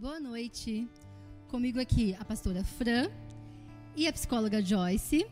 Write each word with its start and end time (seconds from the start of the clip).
Boa 0.00 0.18
noite. 0.18 0.88
Comigo 1.48 1.78
aqui 1.78 2.16
a 2.18 2.24
pastora 2.24 2.64
Fran 2.64 3.10
e 3.94 4.08
a 4.08 4.12
psicóloga 4.14 4.62
Joyce. 4.62 5.26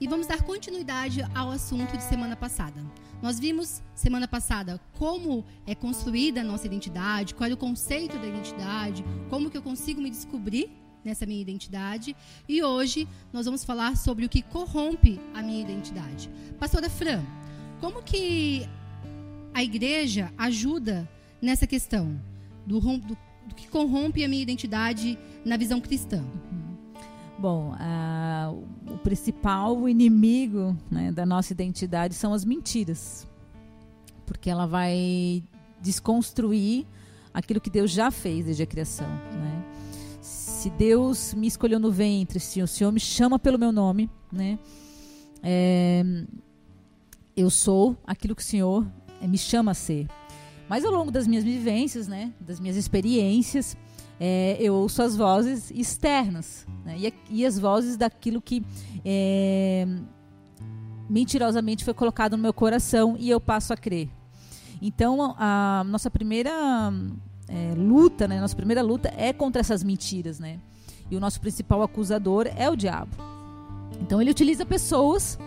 E 0.00 0.08
vamos 0.08 0.26
dar 0.26 0.40
continuidade 0.40 1.20
ao 1.34 1.50
assunto 1.50 1.94
de 1.98 2.02
semana 2.02 2.34
passada. 2.34 2.82
Nós 3.22 3.38
vimos 3.38 3.82
semana 3.94 4.26
passada 4.26 4.80
como 4.94 5.44
é 5.66 5.74
construída 5.74 6.40
a 6.40 6.44
nossa 6.44 6.64
identidade, 6.64 7.34
qual 7.34 7.50
é 7.50 7.52
o 7.52 7.58
conceito 7.58 8.16
da 8.16 8.26
identidade, 8.26 9.04
como 9.28 9.50
que 9.50 9.58
eu 9.58 9.62
consigo 9.62 10.00
me 10.00 10.08
descobrir 10.08 10.70
nessa 11.04 11.26
minha 11.26 11.42
identidade. 11.42 12.16
E 12.48 12.62
hoje 12.62 13.06
nós 13.34 13.44
vamos 13.44 13.64
falar 13.64 13.98
sobre 13.98 14.24
o 14.24 14.30
que 14.30 14.40
corrompe 14.40 15.20
a 15.34 15.42
minha 15.42 15.60
identidade. 15.60 16.30
Pastora 16.58 16.88
Fran, 16.88 17.22
como 17.82 18.02
que 18.02 18.66
a 19.52 19.62
igreja 19.62 20.32
ajuda 20.38 21.06
nessa 21.42 21.66
questão 21.66 22.18
do, 22.66 22.80
do 22.80 23.25
do 23.46 23.54
que 23.54 23.68
corrompe 23.68 24.24
a 24.24 24.28
minha 24.28 24.42
identidade 24.42 25.18
na 25.44 25.56
visão 25.56 25.80
cristã? 25.80 26.24
Bom, 27.38 27.74
o 28.90 28.98
principal 28.98 29.88
inimigo 29.88 30.76
né, 30.90 31.12
da 31.12 31.26
nossa 31.26 31.52
identidade 31.52 32.14
são 32.14 32.32
as 32.32 32.44
mentiras, 32.44 33.28
porque 34.24 34.48
ela 34.48 34.66
vai 34.66 35.44
desconstruir 35.80 36.86
aquilo 37.34 37.60
que 37.60 37.68
Deus 37.68 37.90
já 37.90 38.10
fez 38.10 38.46
desde 38.46 38.62
a 38.62 38.66
criação. 38.66 39.06
Né? 39.06 39.64
Se 40.22 40.70
Deus 40.70 41.34
me 41.34 41.46
escolheu 41.46 41.78
no 41.78 41.92
ventre, 41.92 42.40
se 42.40 42.62
o 42.62 42.66
Senhor 42.66 42.90
me 42.90 43.00
chama 43.00 43.38
pelo 43.38 43.58
meu 43.58 43.70
nome, 43.70 44.10
né, 44.32 44.58
é, 45.42 46.02
eu 47.36 47.50
sou 47.50 47.96
aquilo 48.06 48.34
que 48.34 48.42
o 48.42 48.46
Senhor 48.46 48.86
me 49.20 49.36
chama 49.36 49.72
a 49.72 49.74
ser. 49.74 50.08
Mas 50.68 50.84
ao 50.84 50.92
longo 50.92 51.10
das 51.10 51.26
minhas 51.26 51.44
vivências, 51.44 52.08
né, 52.08 52.32
das 52.40 52.58
minhas 52.58 52.76
experiências, 52.76 53.76
é, 54.18 54.56
eu 54.58 54.74
ouço 54.74 55.02
as 55.02 55.16
vozes 55.16 55.70
externas 55.70 56.66
né, 56.84 56.96
e, 56.98 57.14
e, 57.30 57.46
as 57.46 57.58
vozes 57.58 57.96
daquilo 57.96 58.40
que 58.40 58.64
é, 59.04 59.86
mentirosamente 61.08 61.84
foi 61.84 61.94
colocado 61.94 62.36
no 62.36 62.42
meu 62.42 62.52
coração 62.52 63.16
e 63.18 63.30
eu 63.30 63.40
passo 63.40 63.72
a 63.72 63.76
crer. 63.76 64.08
Então, 64.80 65.34
a 65.38 65.84
nossa 65.86 66.10
primeira 66.10 66.50
é, 67.48 67.74
luta, 67.76 68.26
né, 68.26 68.40
nossa 68.40 68.56
primeira 68.56 68.82
luta 68.82 69.12
é 69.16 69.32
contra 69.32 69.60
essas 69.60 69.82
mentiras, 69.82 70.38
né? 70.38 70.58
E 71.10 71.16
o 71.16 71.20
nosso 71.20 71.40
principal 71.40 71.82
acusador 71.82 72.46
é 72.56 72.68
o 72.68 72.76
diabo. 72.76 73.16
Então, 74.00 74.20
ele 74.20 74.30
utiliza 74.30 74.66
pessoas 74.66 75.38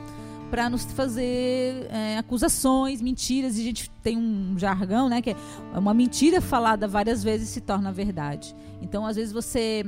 para 0.50 0.70
nos 0.70 0.84
fazer 0.86 1.88
é, 1.90 2.18
acusações, 2.18 3.02
mentiras. 3.02 3.58
E 3.58 3.62
a 3.62 3.64
gente 3.64 3.90
tem 4.04 4.18
um 4.18 4.58
jargão, 4.58 5.08
né? 5.10 5.22
Que 5.22 5.32
é 5.32 5.36
uma 5.78 5.94
mentira 5.94 6.42
falada 6.42 6.88
várias 6.88 7.24
vezes 7.24 7.50
se 7.50 7.62
torna 7.62 7.92
verdade. 7.92 8.56
Então, 8.82 9.06
às 9.06 9.16
vezes 9.16 9.32
você 9.32 9.86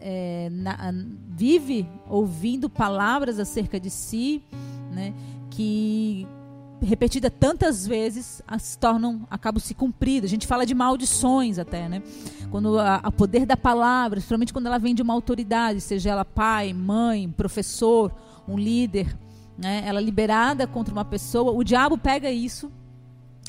é, 0.00 0.48
na, 0.50 0.92
vive 1.28 1.88
ouvindo 2.08 2.68
palavras 2.68 3.38
acerca 3.38 3.80
de 3.80 3.90
si, 3.90 4.42
né? 4.92 5.14
Que 5.50 6.26
repetida 6.82 7.30
tantas 7.30 7.86
vezes 7.86 8.42
se 8.58 8.78
tornam 8.78 9.26
acabam 9.30 9.60
se 9.60 9.74
cumprindo. 9.74 10.26
A 10.26 10.28
gente 10.28 10.46
fala 10.46 10.66
de 10.66 10.74
maldições 10.74 11.58
até, 11.58 11.88
né? 11.88 12.02
Quando 12.50 12.76
o 12.78 13.12
poder 13.12 13.46
da 13.46 13.56
palavra, 13.56 14.16
principalmente 14.16 14.52
quando 14.52 14.66
ela 14.66 14.78
vem 14.78 14.94
de 14.94 15.02
uma 15.02 15.14
autoridade, 15.14 15.80
seja 15.80 16.10
ela 16.10 16.24
pai, 16.24 16.72
mãe, 16.72 17.30
professor, 17.30 18.12
um 18.46 18.58
líder, 18.58 19.16
né, 19.58 19.82
ela 19.86 20.00
liberada 20.00 20.66
contra 20.66 20.92
uma 20.92 21.04
pessoa, 21.04 21.52
o 21.52 21.64
diabo 21.64 21.96
pega 21.96 22.30
isso 22.30 22.70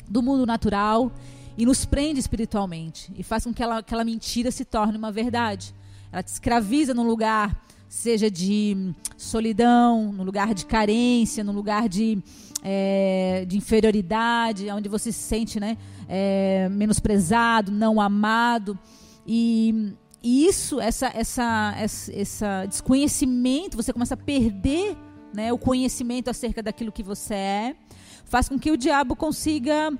do 0.08 0.22
mundo 0.22 0.46
natural 0.46 1.12
e 1.56 1.66
nos 1.66 1.84
prende 1.84 2.20
espiritualmente 2.20 3.12
e 3.16 3.22
faz 3.22 3.44
com 3.44 3.52
que 3.52 3.62
ela, 3.62 3.78
aquela 3.78 4.04
mentira 4.04 4.50
se 4.50 4.64
torne 4.64 4.96
uma 4.96 5.12
verdade. 5.12 5.74
Ela 6.10 6.22
te 6.22 6.28
escraviza 6.28 6.94
num 6.94 7.02
lugar, 7.02 7.60
seja 7.88 8.30
de 8.30 8.94
solidão, 9.16 10.12
no 10.12 10.22
lugar 10.22 10.54
de 10.54 10.64
carência, 10.64 11.44
no 11.44 11.52
lugar 11.52 11.88
de, 11.88 12.22
é, 12.62 13.44
de 13.46 13.58
inferioridade, 13.58 14.70
onde 14.70 14.88
você 14.88 15.12
se 15.12 15.18
sente 15.18 15.60
né, 15.60 15.76
é, 16.08 16.68
menosprezado, 16.70 17.70
não 17.70 18.00
amado. 18.00 18.78
E, 19.26 19.92
e 20.22 20.46
isso, 20.46 20.80
essa, 20.80 21.10
essa, 21.14 21.74
essa, 21.76 22.12
essa 22.12 22.66
desconhecimento, 22.66 23.76
você 23.76 23.92
começa 23.92 24.14
a 24.14 24.16
perder 24.16 24.96
né, 25.38 25.52
o 25.52 25.58
conhecimento 25.58 26.28
acerca 26.28 26.60
daquilo 26.60 26.90
que 26.90 27.00
você 27.00 27.34
é, 27.34 27.76
faz 28.24 28.48
com 28.48 28.58
que 28.58 28.72
o 28.72 28.76
diabo 28.76 29.14
consiga 29.14 29.96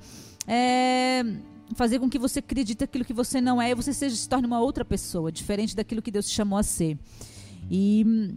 é, 0.48 1.22
fazer 1.76 2.00
com 2.00 2.10
que 2.10 2.18
você 2.18 2.40
acredite 2.40 2.82
aquilo 2.82 3.04
que 3.04 3.12
você 3.12 3.40
não 3.40 3.62
é 3.62 3.70
e 3.70 3.74
você 3.74 3.92
seja, 3.92 4.16
se 4.16 4.28
torne 4.28 4.48
uma 4.48 4.58
outra 4.60 4.84
pessoa, 4.84 5.30
diferente 5.30 5.76
daquilo 5.76 6.02
que 6.02 6.10
Deus 6.10 6.28
te 6.28 6.34
chamou 6.34 6.58
a 6.58 6.64
ser. 6.64 6.98
E, 7.70 8.34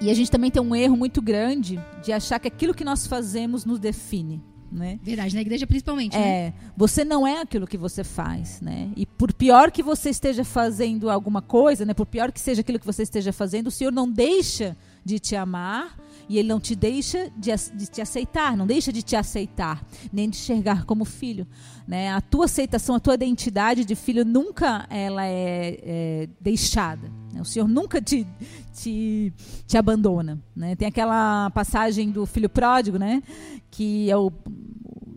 e 0.00 0.08
a 0.08 0.14
gente 0.14 0.30
também 0.30 0.52
tem 0.52 0.62
um 0.62 0.72
erro 0.72 0.96
muito 0.96 1.20
grande 1.20 1.80
de 2.00 2.12
achar 2.12 2.38
que 2.38 2.46
aquilo 2.46 2.74
que 2.74 2.84
nós 2.84 3.08
fazemos 3.08 3.64
nos 3.64 3.80
define. 3.80 4.40
Né? 4.70 5.00
Verdade, 5.02 5.34
na 5.34 5.40
igreja 5.40 5.66
principalmente. 5.66 6.16
Né? 6.16 6.22
É, 6.22 6.54
você 6.76 7.04
não 7.04 7.26
é 7.26 7.40
aquilo 7.40 7.66
que 7.66 7.76
você 7.76 8.04
faz, 8.04 8.60
né? 8.60 8.92
E 8.94 9.04
por 9.04 9.32
pior 9.32 9.72
que 9.72 9.82
você 9.82 10.10
esteja 10.10 10.44
fazendo 10.44 11.10
alguma 11.10 11.42
coisa, 11.42 11.84
né? 11.84 11.92
Por 11.92 12.06
pior 12.06 12.30
que 12.30 12.38
seja 12.38 12.60
aquilo 12.60 12.78
que 12.78 12.86
você 12.86 13.02
esteja 13.02 13.32
fazendo, 13.32 13.66
o 13.66 13.70
Senhor 13.72 13.92
não 13.92 14.08
deixa 14.08 14.76
de 15.04 15.18
te 15.18 15.34
amar 15.34 15.98
e 16.30 16.38
ele 16.38 16.46
não 16.46 16.60
te 16.60 16.76
deixa 16.76 17.28
de, 17.36 17.50
te 17.88 18.00
aceitar, 18.00 18.56
não 18.56 18.64
deixa 18.64 18.92
de 18.92 19.02
te 19.02 19.16
aceitar, 19.16 19.84
nem 20.12 20.30
de 20.30 20.36
enxergar 20.36 20.84
como 20.84 21.04
filho. 21.04 21.44
Né? 21.88 22.08
A 22.08 22.20
tua 22.20 22.44
aceitação, 22.44 22.94
a 22.94 23.00
tua 23.00 23.14
identidade 23.14 23.84
de 23.84 23.96
filho 23.96 24.24
nunca 24.24 24.86
ela 24.88 25.26
é, 25.26 25.80
é 25.82 26.28
deixada. 26.40 27.10
Né? 27.32 27.40
O 27.40 27.44
Senhor 27.44 27.66
nunca 27.66 28.00
te, 28.00 28.24
te, 28.72 29.32
te 29.66 29.76
abandona. 29.76 30.40
Né? 30.54 30.76
Tem 30.76 30.86
aquela 30.86 31.50
passagem 31.50 32.12
do 32.12 32.24
filho 32.26 32.48
pródigo, 32.48 32.96
né? 32.96 33.24
que 33.68 34.08
é 34.08 34.16
o, 34.16 34.30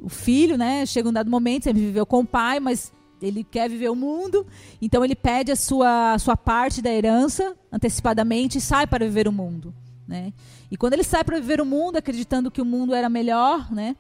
o 0.02 0.10
filho, 0.10 0.58
né? 0.58 0.84
chega 0.88 1.08
um 1.08 1.14
dado 1.14 1.30
momento, 1.30 1.66
sempre 1.66 1.86
viveu 1.86 2.08
com 2.08 2.22
o 2.22 2.26
pai, 2.26 2.60
mas 2.60 2.92
ele 3.22 3.44
quer 3.44 3.70
viver 3.70 3.90
o 3.90 3.96
mundo, 3.96 4.48
então 4.82 5.06
ele 5.06 5.16
pede 5.16 5.52
a 5.52 5.56
sua, 5.56 6.14
a 6.14 6.18
sua 6.18 6.36
parte 6.36 6.82
da 6.82 6.92
herança 6.92 7.56
antecipadamente 7.72 8.58
e 8.58 8.62
sai 8.62 8.88
para 8.88 9.06
viver 9.06 9.28
o 9.28 9.32
mundo. 9.32 9.72
Né? 10.14 10.32
E 10.70 10.78
quando 10.78 10.94
ele 10.94 11.04
sai 11.04 11.24
para 11.24 11.40
viver 11.40 11.60
o 11.60 11.66
mundo, 11.66 11.98
acreditando 11.98 12.52
que 12.52 12.62
o 12.62 12.66
mundo 12.66 12.94
era 12.94 13.10
melhor, 13.10 13.74
né? 13.74 13.96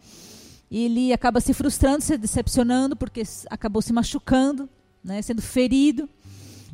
ele 0.69 1.11
acaba 1.11 1.41
se 1.41 1.55
frustrando, 1.55 2.03
se 2.03 2.15
decepcionando, 2.19 2.95
porque 2.95 3.23
acabou 3.49 3.81
se 3.81 3.91
machucando, 3.91 4.69
né? 5.03 5.23
sendo 5.23 5.41
ferido. 5.41 6.07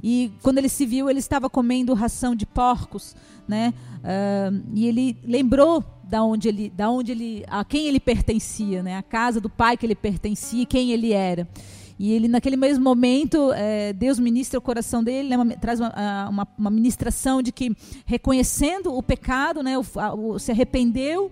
E 0.03 0.29
quando 0.43 0.57
ele 0.57 0.67
se 0.67 0.85
viu, 0.85 1.09
ele 1.09 1.19
estava 1.19 1.49
comendo 1.49 1.93
ração 1.93 2.35
de 2.35 2.45
porcos, 2.45 3.15
né? 3.47 3.73
Uh, 3.99 4.63
e 4.73 4.87
ele 4.87 5.17
lembrou 5.25 5.83
da 6.03 6.23
onde 6.23 6.47
ele, 6.47 6.69
da 6.69 6.89
onde 6.89 7.11
ele, 7.11 7.43
a 7.47 7.65
quem 7.65 7.87
ele 7.87 7.99
pertencia, 7.99 8.81
né? 8.81 8.95
A 8.95 9.03
casa 9.03 9.41
do 9.41 9.49
pai 9.49 9.75
que 9.75 9.85
ele 9.85 9.95
pertencia, 9.95 10.65
quem 10.65 10.91
ele 10.91 11.11
era. 11.11 11.45
E 11.99 12.13
ele, 12.13 12.29
naquele 12.29 12.55
mesmo 12.55 12.81
momento, 12.81 13.51
é, 13.51 13.91
Deus 13.91 14.17
ministra 14.17 14.57
o 14.57 14.61
coração 14.61 15.03
dele, 15.03 15.27
né, 15.27 15.35
uma, 15.35 15.57
traz 15.57 15.81
uma, 15.81 16.29
uma, 16.29 16.47
uma, 16.57 16.69
ministração 16.69 17.41
de 17.41 17.51
que, 17.51 17.75
reconhecendo 18.05 18.95
o 18.95 19.03
pecado, 19.03 19.61
né, 19.61 19.77
o, 19.77 19.83
o, 20.17 20.39
se 20.39 20.49
arrependeu 20.49 21.29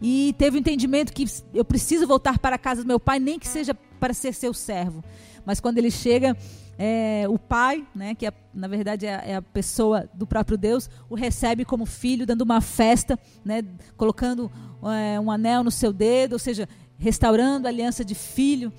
e 0.00 0.32
teve 0.38 0.56
o 0.56 0.60
entendimento 0.60 1.12
que 1.12 1.24
eu 1.52 1.64
preciso 1.64 2.06
voltar 2.06 2.38
para 2.38 2.54
a 2.54 2.58
casa 2.58 2.82
do 2.82 2.86
meu 2.86 3.00
pai, 3.00 3.18
nem 3.18 3.40
que 3.40 3.48
seja 3.48 3.74
para 3.74 4.14
ser 4.14 4.32
seu 4.34 4.54
servo. 4.54 5.02
Mas 5.44 5.58
quando 5.58 5.78
ele 5.78 5.90
chega, 5.90 6.36
é, 6.78 7.24
o 7.28 7.36
pai, 7.36 7.84
né, 7.92 8.14
que 8.14 8.24
é, 8.24 8.32
na 8.52 8.68
verdade 8.68 9.06
é, 9.06 9.30
é, 9.30 9.36
a 9.36 9.42
pessoa 9.42 10.08
do 10.14 10.28
próprio 10.28 10.56
Deus, 10.56 10.88
o 11.10 11.16
recebe 11.16 11.64
como 11.64 11.86
filho, 11.86 12.24
dando 12.24 12.42
uma 12.42 12.60
festa, 12.60 13.18
né, 13.44 13.64
colocando 13.96 14.48
é, 14.84 15.18
um 15.18 15.28
anel 15.28 15.64
no 15.64 15.72
seu 15.72 15.92
dedo, 15.92 16.34
ou 16.34 16.38
seja, 16.38 16.68
restaurando 16.98 17.66
a 17.66 17.70
aliança 17.70 18.04
de 18.04 18.14
filho 18.14 18.72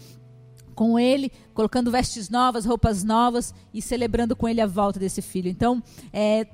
com 0.75 1.00
ele, 1.00 1.31
colocando 1.53 1.90
vestes 1.90 2.30
novas, 2.30 2.66
roupas 2.66 3.03
novas 3.03 3.53
e 3.73 3.82
celebrando 3.82 4.35
com 4.35 4.47
ele 4.47 4.61
a 4.61 4.67
volta 4.67 5.00
desse 5.00 5.22
filho. 5.22 5.50
Então, 5.50 5.82
é, 6.11 6.46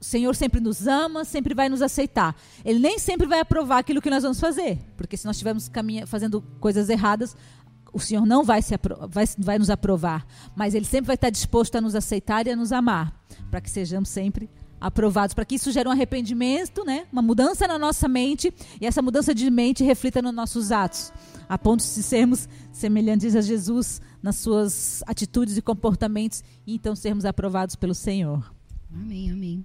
o 0.00 0.04
Senhor 0.04 0.34
sempre 0.36 0.60
nos 0.60 0.86
ama, 0.86 1.24
sempre 1.24 1.54
vai 1.54 1.68
nos 1.68 1.82
aceitar. 1.82 2.36
Ele 2.64 2.78
nem 2.78 2.98
sempre 2.98 3.26
vai 3.26 3.40
aprovar 3.40 3.78
aquilo 3.78 4.00
que 4.00 4.10
nós 4.10 4.22
vamos 4.22 4.38
fazer, 4.38 4.78
porque 4.96 5.16
se 5.16 5.26
nós 5.26 5.36
estivermos 5.36 5.70
fazendo 6.06 6.40
coisas 6.60 6.88
erradas, 6.88 7.36
o 7.92 8.00
Senhor 8.00 8.26
não 8.26 8.42
vai, 8.42 8.60
se 8.60 8.74
vai, 9.08 9.24
vai 9.38 9.58
nos 9.58 9.70
aprovar, 9.70 10.26
mas 10.54 10.74
Ele 10.74 10.84
sempre 10.84 11.06
vai 11.06 11.14
estar 11.14 11.30
disposto 11.30 11.76
a 11.76 11.80
nos 11.80 11.94
aceitar 11.94 12.46
e 12.46 12.50
a 12.50 12.56
nos 12.56 12.72
amar, 12.72 13.24
para 13.50 13.60
que 13.60 13.70
sejamos 13.70 14.08
sempre 14.08 14.50
aprovados, 14.80 15.34
para 15.34 15.44
que 15.44 15.54
isso 15.54 15.72
gere 15.72 15.88
um 15.88 15.92
arrependimento, 15.92 16.84
né? 16.84 17.06
uma 17.12 17.22
mudança 17.22 17.66
na 17.66 17.78
nossa 17.78 18.08
mente, 18.08 18.52
e 18.80 18.86
essa 18.86 19.00
mudança 19.00 19.34
de 19.34 19.48
mente 19.50 19.82
reflita 19.82 20.20
nos 20.20 20.34
nossos 20.34 20.72
atos 20.72 21.12
a 21.48 21.58
ponto 21.58 21.80
de 21.80 22.02
sermos 22.02 22.48
semelhantes 22.72 23.36
a 23.36 23.40
Jesus 23.40 24.00
nas 24.22 24.36
suas 24.36 25.02
atitudes 25.06 25.56
e 25.56 25.62
comportamentos 25.62 26.42
e 26.66 26.74
então 26.74 26.96
sermos 26.96 27.24
aprovados 27.24 27.76
pelo 27.76 27.94
Senhor. 27.94 28.54
Amém, 28.92 29.30
amém. 29.30 29.64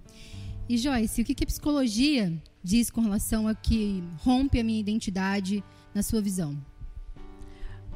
E 0.68 0.78
Joyce, 0.78 1.22
o 1.22 1.26
que, 1.26 1.34
que 1.34 1.44
a 1.44 1.48
psicologia 1.48 2.32
diz 2.64 2.90
com 2.90 3.02
relação 3.02 3.48
a 3.48 3.56
que 3.56 4.04
rompe 4.18 4.60
a 4.60 4.64
minha 4.64 4.80
identidade 4.80 5.64
na 5.94 6.04
sua 6.04 6.22
visão? 6.22 6.58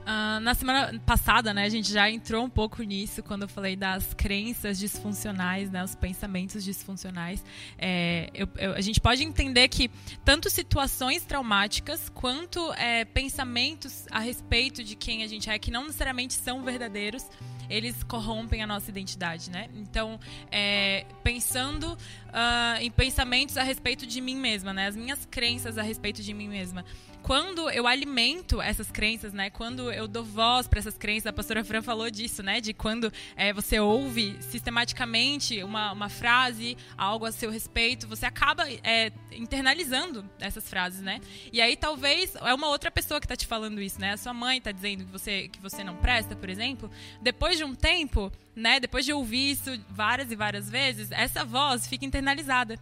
Uh, 0.03 0.39
na 0.41 0.53
semana 0.53 0.99
passada, 1.05 1.53
né, 1.53 1.63
a 1.63 1.69
gente 1.69 1.91
já 1.91 2.09
entrou 2.09 2.43
um 2.43 2.49
pouco 2.49 2.83
nisso 2.83 3.23
quando 3.23 3.43
eu 3.43 3.47
falei 3.47 3.75
das 3.75 4.13
crenças 4.13 4.77
disfuncionais, 4.77 5.71
né, 5.71 5.81
os 5.81 5.95
pensamentos 5.95 6.61
disfuncionais. 6.63 7.43
É, 7.77 8.29
eu, 8.33 8.47
eu, 8.57 8.73
a 8.73 8.81
gente 8.81 8.99
pode 8.99 9.23
entender 9.23 9.69
que 9.69 9.89
tanto 10.25 10.49
situações 10.49 11.23
traumáticas 11.23 12.09
quanto 12.09 12.73
é, 12.73 13.05
pensamentos 13.05 14.05
a 14.11 14.19
respeito 14.19 14.83
de 14.83 14.95
quem 14.95 15.23
a 15.23 15.27
gente 15.27 15.49
é, 15.49 15.57
que 15.57 15.71
não 15.71 15.85
necessariamente 15.85 16.33
são 16.33 16.61
verdadeiros, 16.63 17.25
eles 17.69 18.03
corrompem 18.03 18.61
a 18.61 18.67
nossa 18.67 18.89
identidade, 18.89 19.49
né? 19.49 19.69
Então, 19.73 20.19
é, 20.51 21.05
pensando 21.23 21.97
uh, 22.33 22.81
em 22.81 22.91
pensamentos 22.91 23.55
a 23.57 23.63
respeito 23.63 24.05
de 24.05 24.19
mim 24.19 24.35
mesma, 24.35 24.73
né? 24.73 24.87
As 24.87 24.95
minhas 24.95 25.25
crenças 25.29 25.77
a 25.77 25.81
respeito 25.81 26.21
de 26.21 26.33
mim 26.33 26.49
mesma 26.49 26.83
quando 27.23 27.69
eu 27.69 27.87
alimento 27.87 28.61
essas 28.61 28.91
crenças, 28.91 29.31
né? 29.31 29.49
Quando 29.49 29.89
eu 29.91 30.07
dou 30.07 30.25
voz 30.25 30.67
para 30.67 30.79
essas 30.79 30.97
crenças, 30.97 31.27
a 31.27 31.33
pastora 31.33 31.63
Fran 31.63 31.81
falou 31.81 32.11
disso, 32.11 32.43
né? 32.43 32.59
De 32.59 32.73
quando 32.73 33.11
é, 33.35 33.53
você 33.53 33.79
ouve 33.79 34.37
sistematicamente 34.41 35.63
uma, 35.63 35.93
uma 35.93 36.09
frase, 36.09 36.77
algo 36.97 37.25
a 37.25 37.31
seu 37.31 37.49
respeito, 37.49 38.07
você 38.07 38.25
acaba 38.25 38.69
é, 38.83 39.11
internalizando 39.31 40.29
essas 40.39 40.69
frases, 40.69 40.99
né? 40.99 41.21
E 41.51 41.61
aí 41.61 41.77
talvez 41.77 42.35
é 42.35 42.53
uma 42.53 42.67
outra 42.67 42.91
pessoa 42.91 43.21
que 43.21 43.25
está 43.25 43.37
te 43.37 43.47
falando 43.47 43.81
isso, 43.81 43.99
né? 44.01 44.11
A 44.11 44.17
sua 44.17 44.33
mãe 44.33 44.57
está 44.57 44.73
dizendo 44.73 45.05
que 45.05 45.11
você, 45.11 45.47
que 45.47 45.61
você 45.61 45.81
não 45.81 45.95
presta, 45.95 46.35
por 46.35 46.49
exemplo. 46.49 46.91
Depois 47.21 47.57
de 47.57 47.63
um 47.63 47.73
tempo, 47.73 48.29
né, 48.55 48.79
depois 48.79 49.05
de 49.05 49.13
ouvir 49.13 49.51
isso 49.51 49.71
várias 49.89 50.31
e 50.31 50.35
várias 50.35 50.69
vezes, 50.69 51.09
essa 51.11 51.43
voz 51.43 51.87
fica 51.87 52.05
internalizada. 52.05 52.22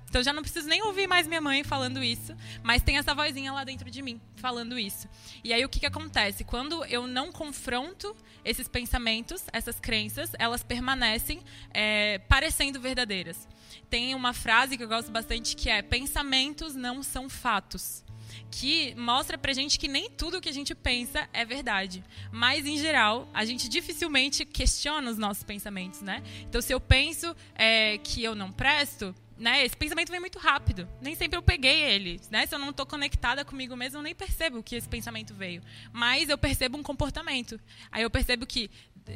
Então 0.10 0.22
eu 0.22 0.26
já 0.26 0.34
não 0.34 0.42
preciso 0.42 0.68
nem 0.68 0.82
ouvir 0.84 1.08
mais 1.08 1.28
minha 1.28 1.42
mãe 1.42 1.64
falando 1.64 2.04
isso, 2.04 2.36
mas 2.64 2.82
tem 2.82 2.98
essa 2.98 3.14
vozinha 3.14 3.52
lá 3.52 3.64
dentro 3.64 3.90
de 3.90 4.02
mim 4.02 4.20
falando 4.36 4.78
isso. 4.78 5.08
E 5.44 5.54
aí 5.54 5.64
o 5.66 5.70
que, 5.70 5.80
que 5.80 5.86
acontece? 5.86 6.44
Quando 6.44 6.86
eu 6.86 7.08
não 7.08 7.32
confronto 7.32 8.16
esses 8.44 8.68
pensamentos, 8.68 9.44
essas 9.52 9.80
crenças, 9.80 10.32
elas 10.40 10.64
permanecem 10.64 11.42
é, 11.74 12.20
parecendo 12.20 12.80
verdadeiras. 12.80 13.48
Tem 13.90 14.16
uma 14.16 14.34
frase 14.34 14.78
que 14.78 14.84
eu 14.84 14.88
gosto 14.88 15.12
bastante 15.12 15.56
que 15.56 15.70
é: 15.70 15.82
pensamentos 15.82 16.76
não 16.76 17.04
são 17.04 17.30
fatos 17.30 18.04
que 18.50 18.94
mostra 18.96 19.38
pra 19.38 19.54
gente 19.54 19.80
que 19.80 19.88
nem 19.88 20.10
tudo 20.10 20.42
que 20.42 20.50
a 20.50 20.54
gente 20.54 20.76
pensa 20.76 21.28
é 21.34 21.46
verdade. 21.46 22.04
Mas, 22.32 22.66
em 22.66 22.78
geral, 22.78 23.30
a 23.34 23.46
gente 23.46 23.68
dificilmente 23.70 24.46
questiona 24.46 25.10
os 25.10 25.18
nossos 25.18 25.44
pensamentos, 25.44 26.02
né? 26.02 26.22
Então, 26.42 26.62
se 26.62 26.74
eu 26.74 26.80
penso 26.80 27.36
é, 27.56 27.98
que 27.98 28.24
eu 28.24 28.36
não 28.36 28.52
presto, 28.52 29.16
né, 29.42 29.66
esse 29.66 29.76
pensamento 29.76 30.12
vem 30.12 30.20
muito 30.20 30.38
rápido. 30.38 30.88
Nem 31.02 31.16
sempre 31.16 31.36
eu 31.36 31.42
peguei 31.42 31.82
ele. 31.82 32.22
Né? 32.30 32.46
Se 32.46 32.54
eu 32.54 32.60
não 32.60 32.70
estou 32.70 32.86
conectada 32.86 33.44
comigo 33.44 33.76
mesmo, 33.76 33.98
eu 33.98 34.04
nem 34.04 34.14
percebo 34.14 34.62
que 34.62 34.76
esse 34.76 34.88
pensamento 34.88 35.34
veio. 35.34 35.64
Mas 35.92 36.30
eu 36.30 36.38
percebo 36.38 36.78
um 36.78 36.84
comportamento. 36.84 37.60
Aí 37.92 38.04
eu 38.04 38.10
percebo 38.10 38.46
que 38.46 38.70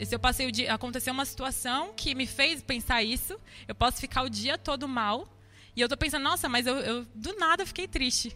se 0.04 0.16
eu 0.16 0.20
passei 0.20 0.48
o 0.48 0.52
dia, 0.52 0.74
aconteceu 0.74 1.14
uma 1.14 1.26
situação 1.26 1.94
que 1.96 2.16
me 2.16 2.26
fez 2.26 2.64
pensar 2.64 3.04
isso, 3.04 3.40
eu 3.68 3.76
posso 3.76 4.02
ficar 4.02 4.24
o 4.24 4.30
dia 4.30 4.58
todo 4.58 4.88
mal. 4.88 5.30
E 5.76 5.82
eu 5.82 5.86
estou 5.86 5.98
pensando, 5.98 6.24
nossa, 6.24 6.50
mas 6.50 6.66
eu, 6.66 6.76
eu 6.78 7.06
do 7.14 7.36
nada 7.38 7.64
fiquei 7.64 7.88
triste. 7.88 8.36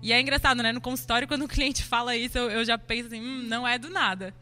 E 0.00 0.12
é 0.12 0.20
engraçado, 0.20 0.62
né? 0.62 0.70
No 0.70 0.80
consultório, 0.80 1.26
quando 1.26 1.46
o 1.46 1.48
cliente 1.48 1.82
fala 1.82 2.14
isso, 2.14 2.38
eu, 2.38 2.48
eu 2.48 2.64
já 2.64 2.78
penso 2.78 3.08
assim, 3.08 3.20
hum, 3.20 3.42
não 3.48 3.66
é 3.66 3.76
do 3.76 3.90
nada. 3.90 4.32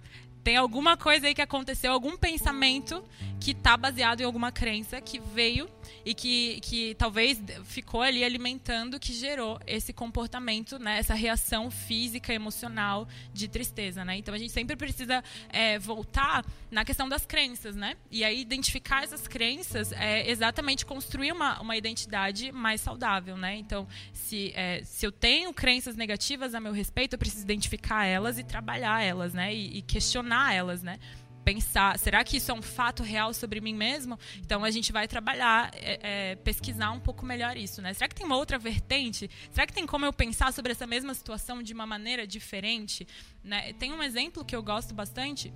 Tem 0.42 0.56
alguma 0.56 0.96
coisa 0.96 1.26
aí 1.28 1.34
que 1.34 1.42
aconteceu, 1.42 1.92
algum 1.92 2.16
pensamento 2.16 3.02
que 3.40 3.52
está 3.52 3.76
baseado 3.76 4.20
em 4.20 4.24
alguma 4.24 4.52
crença 4.52 5.00
que 5.00 5.18
veio 5.18 5.68
e 6.04 6.14
que, 6.14 6.60
que 6.60 6.94
talvez 6.94 7.40
ficou 7.64 8.02
ali 8.02 8.24
alimentando, 8.24 8.98
que 8.98 9.12
gerou 9.12 9.60
esse 9.66 9.92
comportamento, 9.92 10.78
né, 10.78 10.98
essa 10.98 11.14
reação 11.14 11.70
física, 11.70 12.32
emocional 12.32 13.06
de 13.32 13.48
tristeza. 13.48 14.04
Né? 14.04 14.16
Então 14.16 14.34
a 14.34 14.38
gente 14.38 14.52
sempre 14.52 14.76
precisa 14.76 15.22
é, 15.48 15.78
voltar 15.78 16.44
na 16.70 16.84
questão 16.84 17.08
das 17.08 17.26
crenças. 17.26 17.76
Né? 17.76 17.94
E 18.10 18.24
aí 18.24 18.40
identificar 18.40 19.04
essas 19.04 19.28
crenças 19.28 19.92
é 19.92 20.28
exatamente 20.30 20.86
construir 20.86 21.32
uma, 21.32 21.60
uma 21.60 21.76
identidade 21.76 22.50
mais 22.52 22.80
saudável. 22.80 23.36
Né? 23.36 23.56
Então, 23.56 23.86
se, 24.12 24.52
é, 24.54 24.82
se 24.84 25.04
eu 25.06 25.12
tenho 25.12 25.52
crenças 25.52 25.96
negativas 25.96 26.54
a 26.54 26.60
meu 26.60 26.72
respeito, 26.72 27.14
eu 27.14 27.18
preciso 27.18 27.44
identificar 27.44 28.04
elas 28.04 28.38
e 28.38 28.44
trabalhar 28.44 29.02
elas, 29.02 29.32
né? 29.34 29.54
e, 29.54 29.78
e 29.78 29.82
questionar 29.82 30.31
elas. 30.52 30.82
Né? 30.82 30.98
pensar, 31.44 31.98
será 31.98 32.22
que 32.24 32.36
isso 32.36 32.50
é 32.50 32.54
um 32.54 32.62
fato 32.62 33.02
real 33.02 33.34
sobre 33.34 33.60
mim 33.60 33.74
mesmo? 33.74 34.18
Então 34.38 34.64
a 34.64 34.70
gente 34.70 34.92
vai 34.92 35.06
trabalhar, 35.06 35.70
é, 35.74 36.30
é, 36.32 36.36
pesquisar 36.36 36.90
um 36.92 37.00
pouco 37.00 37.26
melhor 37.26 37.56
isso, 37.56 37.82
né? 37.82 37.92
Será 37.92 38.08
que 38.08 38.14
tem 38.14 38.24
uma 38.24 38.36
outra 38.36 38.58
vertente? 38.58 39.28
Será 39.50 39.66
que 39.66 39.72
tem 39.72 39.86
como 39.86 40.04
eu 40.04 40.12
pensar 40.12 40.52
sobre 40.52 40.72
essa 40.72 40.86
mesma 40.86 41.14
situação 41.14 41.62
de 41.62 41.72
uma 41.72 41.86
maneira 41.86 42.26
diferente? 42.26 43.06
Né? 43.42 43.72
Tem 43.74 43.92
um 43.92 44.02
exemplo 44.02 44.44
que 44.44 44.54
eu 44.54 44.62
gosto 44.62 44.94
bastante, 44.94 45.52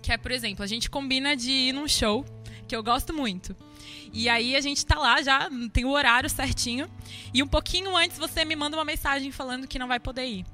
que 0.00 0.12
é, 0.12 0.16
por 0.16 0.30
exemplo, 0.30 0.64
a 0.64 0.66
gente 0.66 0.90
combina 0.90 1.36
de 1.36 1.50
ir 1.50 1.72
num 1.72 1.86
show 1.86 2.24
que 2.66 2.74
eu 2.74 2.82
gosto 2.82 3.12
muito. 3.12 3.54
E 4.12 4.28
aí 4.28 4.56
a 4.56 4.60
gente 4.60 4.84
tá 4.84 4.98
lá 4.98 5.22
já, 5.22 5.48
tem 5.72 5.84
o 5.84 5.90
horário 5.90 6.28
certinho, 6.28 6.88
e 7.32 7.42
um 7.42 7.48
pouquinho 7.48 7.96
antes 7.96 8.18
você 8.18 8.44
me 8.44 8.56
manda 8.56 8.76
uma 8.76 8.84
mensagem 8.84 9.30
falando 9.30 9.66
que 9.66 9.78
não 9.78 9.88
vai 9.88 10.00
poder 10.00 10.24
ir. 10.24 10.46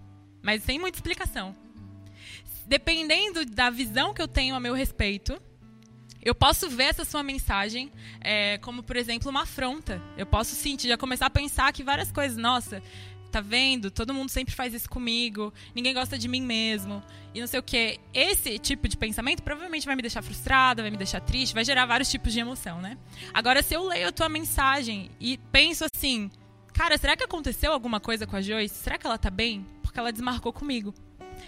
Mas 0.42 0.62
sem 0.62 0.78
muita 0.78 0.98
explicação 0.98 1.54
dependendo 2.68 3.44
da 3.46 3.70
visão 3.70 4.12
que 4.12 4.20
eu 4.20 4.28
tenho 4.28 4.54
a 4.54 4.60
meu 4.60 4.74
respeito, 4.74 5.40
eu 6.22 6.34
posso 6.34 6.68
ver 6.68 6.84
essa 6.84 7.04
sua 7.04 7.22
mensagem 7.22 7.90
é, 8.20 8.58
como, 8.58 8.82
por 8.82 8.96
exemplo, 8.96 9.30
uma 9.30 9.42
afronta. 9.42 10.02
Eu 10.16 10.26
posso 10.26 10.54
sentir, 10.54 10.88
já 10.88 10.98
começar 10.98 11.26
a 11.26 11.30
pensar 11.30 11.72
que 11.72 11.82
várias 11.82 12.12
coisas, 12.12 12.36
nossa, 12.36 12.82
tá 13.30 13.40
vendo? 13.40 13.90
Todo 13.90 14.12
mundo 14.12 14.28
sempre 14.28 14.54
faz 14.54 14.74
isso 14.74 14.88
comigo, 14.88 15.52
ninguém 15.74 15.94
gosta 15.94 16.18
de 16.18 16.28
mim 16.28 16.42
mesmo, 16.42 17.02
e 17.34 17.40
não 17.40 17.46
sei 17.46 17.58
o 17.58 17.62
que. 17.62 17.98
Esse 18.12 18.58
tipo 18.58 18.86
de 18.86 18.96
pensamento 18.96 19.42
provavelmente 19.42 19.86
vai 19.86 19.96
me 19.96 20.02
deixar 20.02 20.20
frustrada, 20.20 20.82
vai 20.82 20.90
me 20.90 20.98
deixar 20.98 21.20
triste, 21.20 21.54
vai 21.54 21.64
gerar 21.64 21.86
vários 21.86 22.10
tipos 22.10 22.32
de 22.32 22.40
emoção, 22.40 22.80
né? 22.80 22.98
Agora, 23.32 23.62
se 23.62 23.74
eu 23.74 23.86
leio 23.86 24.08
a 24.08 24.12
tua 24.12 24.28
mensagem 24.28 25.10
e 25.18 25.38
penso 25.50 25.84
assim, 25.84 26.30
cara, 26.74 26.98
será 26.98 27.16
que 27.16 27.24
aconteceu 27.24 27.72
alguma 27.72 28.00
coisa 28.00 28.26
com 28.26 28.36
a 28.36 28.42
Joyce? 28.42 28.74
Será 28.74 28.98
que 28.98 29.06
ela 29.06 29.16
tá 29.16 29.30
bem? 29.30 29.66
Porque 29.82 29.98
ela 29.98 30.12
desmarcou 30.12 30.52
comigo. 30.52 30.92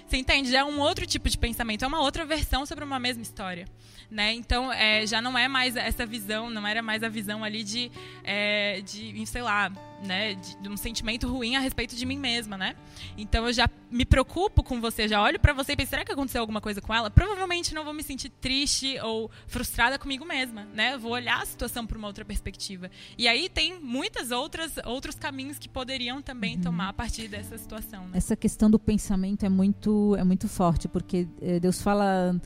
Você 0.06 0.17
entende? 0.17 0.55
É 0.55 0.64
um 0.64 0.81
outro 0.81 1.06
tipo 1.06 1.29
de 1.29 1.38
pensamento, 1.38 1.85
é 1.85 1.88
uma 1.88 2.00
outra 2.00 2.25
versão 2.25 2.67
sobre 2.67 2.85
uma 2.85 2.99
mesma 2.99 3.23
história. 3.23 3.67
Né? 4.11 4.32
Então, 4.32 4.73
é, 4.73 5.06
já 5.06 5.23
não 5.23 5.38
é 5.38 5.47
mais 5.47 5.76
essa 5.76 6.05
visão, 6.05 6.50
não 6.50 6.67
era 6.67 6.82
mais 6.82 7.02
a 7.05 7.08
visão 7.08 7.44
ali 7.44 7.62
de, 7.62 7.93
é, 8.25 8.81
de 8.81 9.25
sei 9.25 9.41
lá, 9.41 9.70
né, 10.02 10.35
de, 10.35 10.56
de, 10.56 10.69
um 10.69 10.76
sentimento 10.76 11.29
ruim 11.29 11.56
a 11.56 11.61
respeito 11.61 11.94
de 11.94 12.06
mim 12.06 12.19
mesma, 12.19 12.56
né? 12.56 12.75
Então 13.17 13.47
eu 13.47 13.52
já 13.52 13.69
me 13.91 14.05
preocupo 14.05 14.62
com 14.62 14.81
você, 14.81 15.06
já 15.06 15.23
olho 15.23 15.38
para 15.38 15.52
você 15.52 15.73
e 15.73 15.76
penso, 15.76 15.91
será 15.91 16.05
que 16.05 16.12
aconteceu 16.12 16.41
alguma 16.41 16.61
coisa 16.61 16.81
com 16.81 16.94
ela? 16.94 17.11
Provavelmente 17.11 17.75
não 17.75 17.85
vou 17.85 17.93
me 17.93 18.02
sentir 18.02 18.31
triste 18.31 18.99
ou 19.00 19.31
frustrada 19.47 19.99
comigo 19.99 20.25
mesma, 20.25 20.64
né? 20.75 20.97
vou 20.97 21.12
olhar 21.12 21.42
a 21.42 21.47
situação 21.47 21.87
por 21.87 21.97
uma 21.97 22.07
outra 22.07 22.25
perspectiva. 22.25 22.90
E 23.19 23.28
aí 23.28 23.49
tem 23.49 23.80
muitas 23.80 24.30
outras 24.30 24.73
outros 24.85 25.14
caminhos 25.14 25.59
que 25.59 25.69
poderiam 25.69 26.23
também 26.23 26.57
uhum. 26.57 26.62
tomar 26.62 26.88
a 26.88 26.92
partir 26.92 27.28
dessa 27.28 27.57
situação. 27.59 28.04
Né? 28.09 28.12
Essa 28.14 28.37
questão 28.37 28.71
do 28.71 28.78
pensamento 28.78 29.45
é 29.45 29.49
muito 29.49 30.16
é 30.16 30.25
muito 30.25 30.49
forte, 30.49 30.88
porque 30.88 31.28
eh, 31.40 31.61
Deus 31.61 31.83
fala 31.83 32.40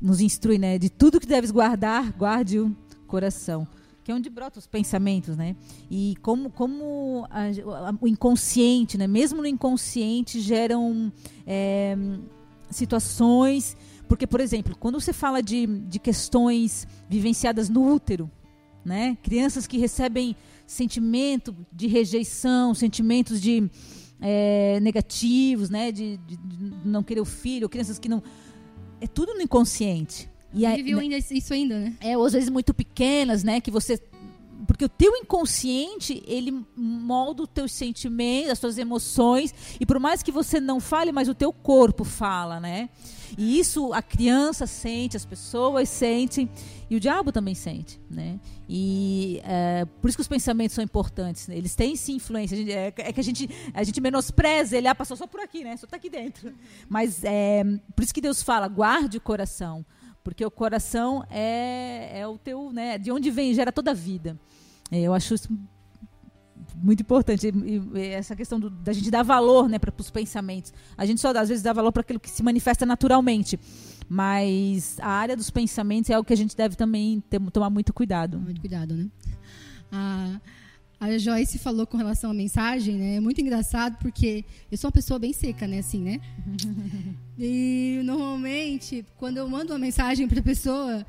nos 0.00 0.20
instrui, 0.20 0.58
né, 0.58 0.78
de 0.78 0.90
tudo 0.90 1.20
que 1.20 1.26
deves 1.26 1.52
guardar, 1.52 2.10
guarde 2.12 2.58
o 2.58 2.76
coração 3.06 3.68
que 4.02 4.10
é 4.10 4.14
onde 4.14 4.28
brotam 4.28 4.58
os 4.58 4.66
pensamentos, 4.66 5.36
né? 5.36 5.54
E 5.90 6.16
como, 6.22 6.50
como 6.50 7.26
a, 7.30 7.44
a, 7.88 7.94
o 8.00 8.08
inconsciente, 8.08 8.98
né? 8.98 9.06
Mesmo 9.06 9.40
no 9.40 9.46
inconsciente 9.46 10.40
geram 10.40 11.12
é, 11.46 11.96
situações, 12.70 13.76
porque 14.08 14.26
por 14.26 14.40
exemplo, 14.40 14.76
quando 14.76 15.00
você 15.00 15.12
fala 15.12 15.42
de, 15.42 15.66
de 15.66 15.98
questões 15.98 16.86
vivenciadas 17.08 17.68
no 17.68 17.92
útero, 17.92 18.30
né? 18.84 19.16
Crianças 19.22 19.66
que 19.66 19.78
recebem 19.78 20.34
sentimento 20.66 21.54
de 21.72 21.86
rejeição, 21.86 22.74
sentimentos 22.74 23.40
de 23.40 23.70
é, 24.20 24.80
negativos, 24.80 25.70
né? 25.70 25.92
De, 25.92 26.16
de, 26.16 26.36
de 26.36 26.88
não 26.88 27.02
querer 27.02 27.20
o 27.20 27.24
filho, 27.24 27.68
crianças 27.68 27.98
que 27.98 28.08
não 28.08 28.22
é 29.00 29.06
tudo 29.06 29.34
no 29.34 29.42
inconsciente. 29.42 30.30
E 30.54 30.66
aí, 30.66 30.82
viveu 30.82 30.98
ainda 30.98 31.16
isso 31.16 31.54
ainda, 31.54 31.78
né? 31.78 31.94
É, 32.00 32.16
ou 32.16 32.24
às 32.24 32.32
vezes 32.32 32.50
muito 32.50 32.74
pequenas, 32.74 33.42
né? 33.42 33.60
Que 33.60 33.70
você 33.70 33.98
porque 34.66 34.84
o 34.84 34.88
teu 34.88 35.16
inconsciente 35.16 36.22
ele 36.26 36.64
molda 36.76 37.42
os 37.42 37.48
teus 37.48 37.72
sentimentos, 37.72 38.52
as 38.52 38.60
tuas 38.60 38.78
emoções 38.78 39.52
e 39.80 39.84
por 39.84 39.98
mais 39.98 40.22
que 40.22 40.30
você 40.30 40.60
não 40.60 40.78
fale, 40.80 41.10
mas 41.10 41.28
o 41.28 41.34
teu 41.34 41.52
corpo 41.52 42.04
fala, 42.04 42.60
né? 42.60 42.88
E 43.36 43.58
isso 43.58 43.92
a 43.92 44.02
criança 44.02 44.66
sente, 44.66 45.16
as 45.16 45.24
pessoas 45.24 45.88
sentem 45.88 46.48
e 46.88 46.96
o 46.96 47.00
diabo 47.00 47.32
também 47.32 47.54
sente, 47.54 47.98
né? 48.10 48.38
E 48.68 49.40
é, 49.44 49.84
por 50.00 50.08
isso 50.08 50.16
que 50.16 50.22
os 50.22 50.28
pensamentos 50.28 50.74
são 50.74 50.84
importantes. 50.84 51.48
Né? 51.48 51.56
Eles 51.56 51.74
têm 51.74 51.96
sim 51.96 52.16
influência. 52.16 52.56
Gente, 52.56 52.72
é, 52.72 52.92
é, 52.96 53.12
que 53.12 53.20
a 53.20 53.24
gente 53.24 53.48
a 53.72 53.82
gente 53.82 54.00
menospreza. 54.00 54.76
Ele 54.76 54.88
ah, 54.88 54.94
passou 54.94 55.16
só 55.16 55.26
por 55.26 55.40
aqui, 55.40 55.64
né? 55.64 55.76
Só 55.76 55.86
está 55.86 55.96
aqui 55.96 56.10
dentro. 56.10 56.52
Mas 56.88 57.24
é 57.24 57.64
por 57.96 58.04
isso 58.04 58.14
que 58.14 58.20
Deus 58.20 58.42
fala: 58.42 58.68
guarde 58.68 59.16
o 59.16 59.20
coração 59.20 59.84
porque 60.22 60.44
o 60.44 60.50
coração 60.50 61.24
é, 61.30 62.20
é 62.20 62.26
o 62.26 62.38
teu, 62.38 62.72
né, 62.72 62.98
de 62.98 63.10
onde 63.10 63.30
vem, 63.30 63.54
gera 63.54 63.72
toda 63.72 63.90
a 63.90 63.94
vida. 63.94 64.38
É, 64.90 65.00
eu 65.00 65.14
acho 65.14 65.34
isso 65.34 65.48
muito 66.76 67.00
importante 67.00 67.48
e, 67.48 67.98
e 67.98 68.06
essa 68.08 68.34
questão 68.34 68.58
do, 68.58 68.70
da 68.70 68.92
gente 68.92 69.10
dar 69.10 69.22
valor 69.22 69.68
né, 69.68 69.78
para 69.78 69.92
os 69.96 70.10
pensamentos. 70.10 70.72
A 70.96 71.04
gente 71.04 71.20
só 71.20 71.30
às 71.30 71.48
vezes 71.48 71.62
dá 71.62 71.72
valor 71.72 71.92
para 71.92 72.02
aquilo 72.02 72.20
que 72.20 72.30
se 72.30 72.42
manifesta 72.42 72.86
naturalmente. 72.86 73.58
Mas 74.08 74.98
a 75.00 75.08
área 75.08 75.36
dos 75.36 75.50
pensamentos 75.50 76.10
é 76.10 76.14
algo 76.14 76.26
que 76.26 76.32
a 76.32 76.36
gente 76.36 76.56
deve 76.56 76.76
também 76.76 77.20
ter, 77.30 77.40
tomar 77.50 77.70
muito 77.70 77.92
cuidado. 77.92 78.38
Muito 78.38 78.60
cuidado, 78.60 78.94
né? 78.94 79.08
A, 79.90 80.40
a 81.10 81.18
Joyce 81.18 81.58
falou 81.58 81.84
com 81.84 81.96
relação 81.96 82.30
à 82.30 82.34
mensagem, 82.34 82.94
né? 82.94 83.16
É 83.16 83.20
muito 83.20 83.40
engraçado 83.40 83.96
porque 83.98 84.44
eu 84.70 84.78
sou 84.78 84.88
uma 84.88 84.92
pessoa 84.92 85.18
bem 85.18 85.32
seca, 85.32 85.66
né? 85.66 85.80
Assim, 85.80 86.00
né? 86.00 86.20
e 87.36 88.00
normalmente, 88.04 89.04
quando 89.16 89.38
eu 89.38 89.48
mando 89.48 89.72
uma 89.72 89.78
mensagem 89.80 90.28
para 90.28 90.38
a 90.38 90.42
pessoa, 90.42 91.04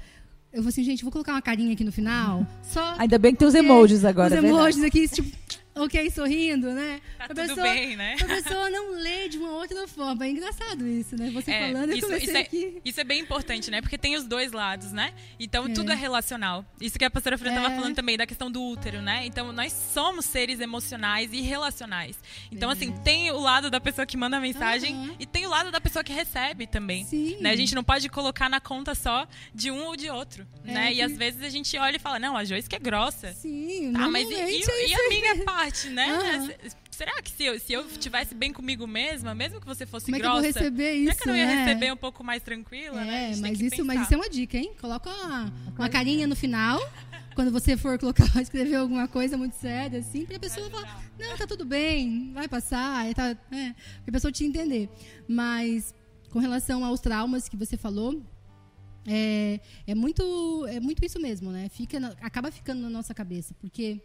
eu 0.52 0.64
vou 0.64 0.70
assim, 0.70 0.84
gente, 0.84 1.04
vou 1.04 1.12
colocar 1.12 1.34
uma 1.34 1.42
carinha 1.44 1.74
aqui 1.74 1.84
no 1.84 1.92
final. 1.92 2.46
Só 2.64 2.96
Ainda 2.98 3.20
bem 3.20 3.34
que 3.34 3.40
tem 3.40 3.48
os 3.48 3.54
emojis 3.54 4.04
agora. 4.04 4.36
Os 4.36 4.44
é 4.44 4.48
emojis 4.48 4.84
aqui, 4.84 5.08
tipo, 5.08 5.30
ok, 5.75 6.10
sorrindo, 6.12 6.72
né? 6.72 7.01
Tá 7.18 7.25
a 7.25 7.27
tudo 7.30 7.42
pessoa, 7.42 7.63
bem, 7.63 7.96
né? 7.96 8.15
A 8.22 8.25
pessoa 8.25 8.70
não 8.70 8.92
lê 8.92 9.27
de 9.30 9.38
uma 9.38 9.51
outra 9.51 9.88
forma. 9.88 10.25
É 10.25 10.30
engraçado 10.30 10.88
isso, 10.88 11.15
né? 11.15 11.30
Você 11.32 11.51
é, 11.51 11.72
falando, 11.72 11.89
eu 11.89 11.98
isso, 11.98 12.08
comecei 12.08 12.27
isso 12.27 12.38
é, 12.38 12.42
aqui. 12.42 12.82
Isso 12.86 13.01
é 13.01 13.03
bem 13.03 13.22
importante, 13.22 13.72
né? 13.72 13.82
Porque 13.82 13.98
tem 13.98 14.15
os 14.15 14.25
dois 14.25 14.51
lados, 14.51 14.92
né? 14.92 15.13
Então, 15.39 15.65
é. 15.65 15.70
tudo 15.70 15.92
é 15.92 15.96
relacional. 15.96 16.65
Isso 16.80 16.98
que 16.98 17.06
a 17.06 17.10
pastora 17.10 17.38
Fran 17.38 17.50
estava 17.50 17.74
é. 17.74 17.75
falando 17.75 17.96
também, 17.96 18.18
da 18.18 18.25
questão 18.25 18.51
do 18.51 18.62
útero, 18.63 19.01
né? 19.01 19.25
Então, 19.25 19.51
nós 19.51 19.72
somos 19.72 20.25
seres 20.25 20.60
emocionais 20.60 21.32
e 21.34 21.42
relacionais. 21.42 22.20
Então, 22.51 22.70
assim, 22.70 22.92
tem 23.03 23.32
o 23.32 23.39
lado 23.39 23.70
da 23.70 23.80
pessoa 23.80 24.06
que 24.06 24.18
manda 24.18 24.38
a 24.38 24.39
mensagem 24.39 24.96
uhum. 24.96 25.15
e 25.20 25.25
tem 25.25 25.46
o 25.46 25.50
lado 25.50 25.72
da 25.72 25.82
pessoa 25.82 26.03
que 26.03 26.13
recebe 26.13 26.68
também. 26.68 27.06
Sim. 27.06 27.38
Né? 27.39 27.51
A 27.51 27.56
gente 27.56 27.74
não 27.75 27.84
pode 27.84 28.08
colocar 28.10 28.50
na 28.50 28.60
conta 28.60 28.96
só 28.96 29.27
de 29.53 29.72
um 29.72 29.86
ou 29.86 29.96
de 29.96 30.10
outro, 30.10 30.48
é, 30.65 30.72
né? 30.72 30.94
E 30.94 31.01
às 31.01 31.15
vezes 31.18 31.42
a 31.42 31.50
gente 31.50 31.77
olha 31.77 31.96
e 31.96 32.00
fala, 32.00 32.20
não, 32.20 32.36
a 32.38 32.44
Joyce 32.44 32.70
que 32.70 32.75
é 32.75 32.80
grossa. 32.80 33.34
Sim, 33.34 33.94
tá, 33.94 34.08
mas 34.10 34.30
e, 34.30 34.34
e, 34.34 34.89
e 34.89 34.94
a 34.94 35.10
minha 35.10 35.44
parte, 35.44 35.62
né? 35.89 36.39
Uhum. 36.39 36.70
Será 36.91 37.22
que 37.22 37.32
se 37.32 37.43
eu, 37.43 37.60
se 37.60 37.74
eu 37.74 37.88
tivesse 37.98 38.36
bem 38.36 38.53
comigo 38.53 38.86
mesma, 38.86 39.34
mesmo 39.34 39.60
que 39.60 39.65
você 39.65 39.86
fosse 39.86 40.12
Como 40.12 40.17
grossa, 40.20 40.39
é 40.39 40.41
que 40.41 40.48
eu 40.48 40.53
vou 40.53 40.62
receber 40.62 40.93
isso, 40.93 41.03
será 41.03 41.15
que 41.15 41.24
eu 41.24 41.34
não 41.34 41.39
ia 41.39 41.46
né? 41.46 41.65
receber 41.65 41.93
um 41.93 41.98
pouco 41.98 42.24
mais 42.24 42.43
tranquila? 42.43 43.01
É, 43.01 43.32
né? 43.32 43.36
mas 43.38 43.60
isso, 43.60 43.84
mas 43.84 44.01
isso 44.01 44.13
é 44.13 44.17
uma 44.17 44.29
dica, 44.29 44.58
hein? 44.58 44.74
Coloca 44.79 45.10
uma, 45.10 45.53
uma 45.77 45.89
carinha 45.89 46.27
no 46.27 46.36
final, 46.36 46.79
quando 47.34 47.51
você 47.51 47.75
for 47.75 47.98
colocar, 47.98 48.25
escrever 48.41 48.75
alguma 48.75 49.08
coisa 49.08 49.36
muito 49.38 49.55
séria, 49.55 50.00
assim, 50.00 50.25
para 50.25 50.38
a 50.38 50.39
pessoa 50.39 50.70
falar, 50.70 51.03
não, 51.20 51.36
tá 51.36 51.48
tudo 51.48 51.65
bem, 51.65 52.32
vai 52.34 52.48
passar, 52.48 53.12
tá, 53.13 53.29
é, 53.29 53.36
para 53.41 54.10
a 54.10 54.12
pessoa 54.12 54.32
te 54.32 54.46
entender. 54.46 54.88
Mas 55.27 55.96
com 56.29 56.39
relação 56.39 56.86
aos 56.86 57.00
traumas 57.00 57.50
que 57.50 57.58
você 57.58 57.75
falou, 57.75 58.22
é, 59.05 59.60
é 59.86 59.96
muito 59.96 60.65
é 60.67 60.79
muito 60.79 61.03
isso 61.05 61.20
mesmo, 61.20 61.51
né? 61.51 61.70
Fica, 61.70 61.98
acaba 62.22 62.51
ficando 62.51 62.82
na 62.82 62.89
nossa 62.89 63.13
cabeça, 63.13 63.53
porque 63.60 64.00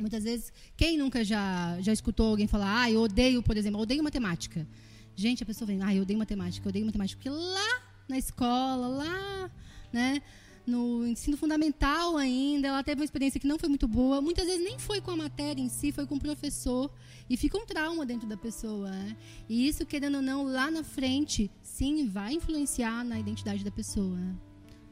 Muitas 0.00 0.24
vezes, 0.24 0.52
quem 0.76 0.96
nunca 0.96 1.24
já, 1.24 1.78
já 1.80 1.92
escutou 1.92 2.28
alguém 2.28 2.46
falar, 2.46 2.82
ah, 2.82 2.90
eu 2.90 3.00
odeio, 3.00 3.42
por 3.42 3.56
exemplo, 3.56 3.78
eu 3.78 3.82
odeio 3.82 4.02
matemática. 4.02 4.66
Gente, 5.14 5.42
a 5.42 5.46
pessoa 5.46 5.66
vem, 5.66 5.82
ah, 5.82 5.94
eu 5.94 6.02
odeio 6.02 6.18
matemática, 6.18 6.66
eu 6.66 6.70
odeio 6.70 6.86
matemática. 6.86 7.20
Porque 7.22 7.30
lá 7.30 7.82
na 8.08 8.18
escola, 8.18 8.88
lá, 8.88 9.50
né, 9.92 10.22
no 10.66 11.06
ensino 11.06 11.36
fundamental 11.36 12.16
ainda, 12.16 12.68
ela 12.68 12.82
teve 12.82 13.00
uma 13.00 13.04
experiência 13.04 13.40
que 13.40 13.46
não 13.46 13.58
foi 13.58 13.68
muito 13.68 13.88
boa. 13.88 14.20
Muitas 14.20 14.46
vezes 14.46 14.62
nem 14.62 14.78
foi 14.78 15.00
com 15.00 15.10
a 15.10 15.16
matéria 15.16 15.60
em 15.60 15.68
si, 15.68 15.92
foi 15.92 16.06
com 16.06 16.16
o 16.16 16.20
professor. 16.20 16.90
E 17.28 17.36
fica 17.36 17.58
um 17.58 17.66
trauma 17.66 18.04
dentro 18.06 18.28
da 18.28 18.36
pessoa. 18.36 18.90
Né? 18.90 19.16
E 19.48 19.66
isso, 19.66 19.84
querendo 19.86 20.16
ou 20.16 20.22
não, 20.22 20.44
lá 20.44 20.70
na 20.70 20.82
frente, 20.82 21.50
sim, 21.62 22.06
vai 22.08 22.34
influenciar 22.34 23.04
na 23.04 23.18
identidade 23.18 23.64
da 23.64 23.70
pessoa. 23.70 24.16
Né? 24.16 24.34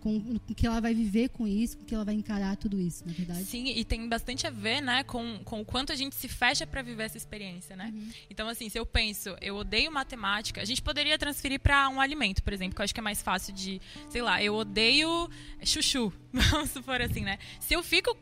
Com 0.00 0.16
o 0.16 0.54
que 0.54 0.66
ela 0.66 0.80
vai 0.80 0.94
viver 0.94 1.28
com 1.30 1.46
isso, 1.46 1.76
com 1.76 1.82
o 1.82 1.86
que 1.86 1.94
ela 1.94 2.04
vai 2.04 2.14
encarar 2.14 2.56
tudo 2.56 2.80
isso, 2.80 3.06
na 3.06 3.12
verdade. 3.12 3.44
Sim, 3.44 3.68
e 3.68 3.84
tem 3.84 4.08
bastante 4.08 4.46
a 4.46 4.50
ver, 4.50 4.80
né, 4.80 5.02
com, 5.04 5.40
com 5.44 5.60
o 5.60 5.64
quanto 5.64 5.92
a 5.92 5.96
gente 5.96 6.14
se 6.14 6.28
fecha 6.28 6.66
para 6.66 6.82
viver 6.82 7.04
essa 7.04 7.16
experiência, 7.16 7.76
né? 7.76 7.92
Uhum. 7.94 8.10
Então, 8.30 8.48
assim, 8.48 8.68
se 8.68 8.78
eu 8.78 8.86
penso, 8.86 9.36
eu 9.40 9.56
odeio 9.56 9.90
matemática, 9.90 10.60
a 10.60 10.64
gente 10.64 10.82
poderia 10.82 11.18
transferir 11.18 11.60
para 11.60 11.88
um 11.88 12.00
alimento, 12.00 12.42
por 12.42 12.52
exemplo, 12.52 12.74
que 12.74 12.80
eu 12.80 12.84
acho 12.84 12.94
que 12.94 13.00
é 13.00 13.02
mais 13.02 13.22
fácil 13.22 13.52
de, 13.52 13.80
sei 14.08 14.22
lá, 14.22 14.42
eu 14.42 14.54
odeio 14.54 15.28
chuchu, 15.64 16.12
vamos 16.32 16.70
supor 16.70 17.00
assim, 17.00 17.22
né? 17.22 17.38
Se 17.58 17.74
eu 17.74 17.82
fico 17.82 18.16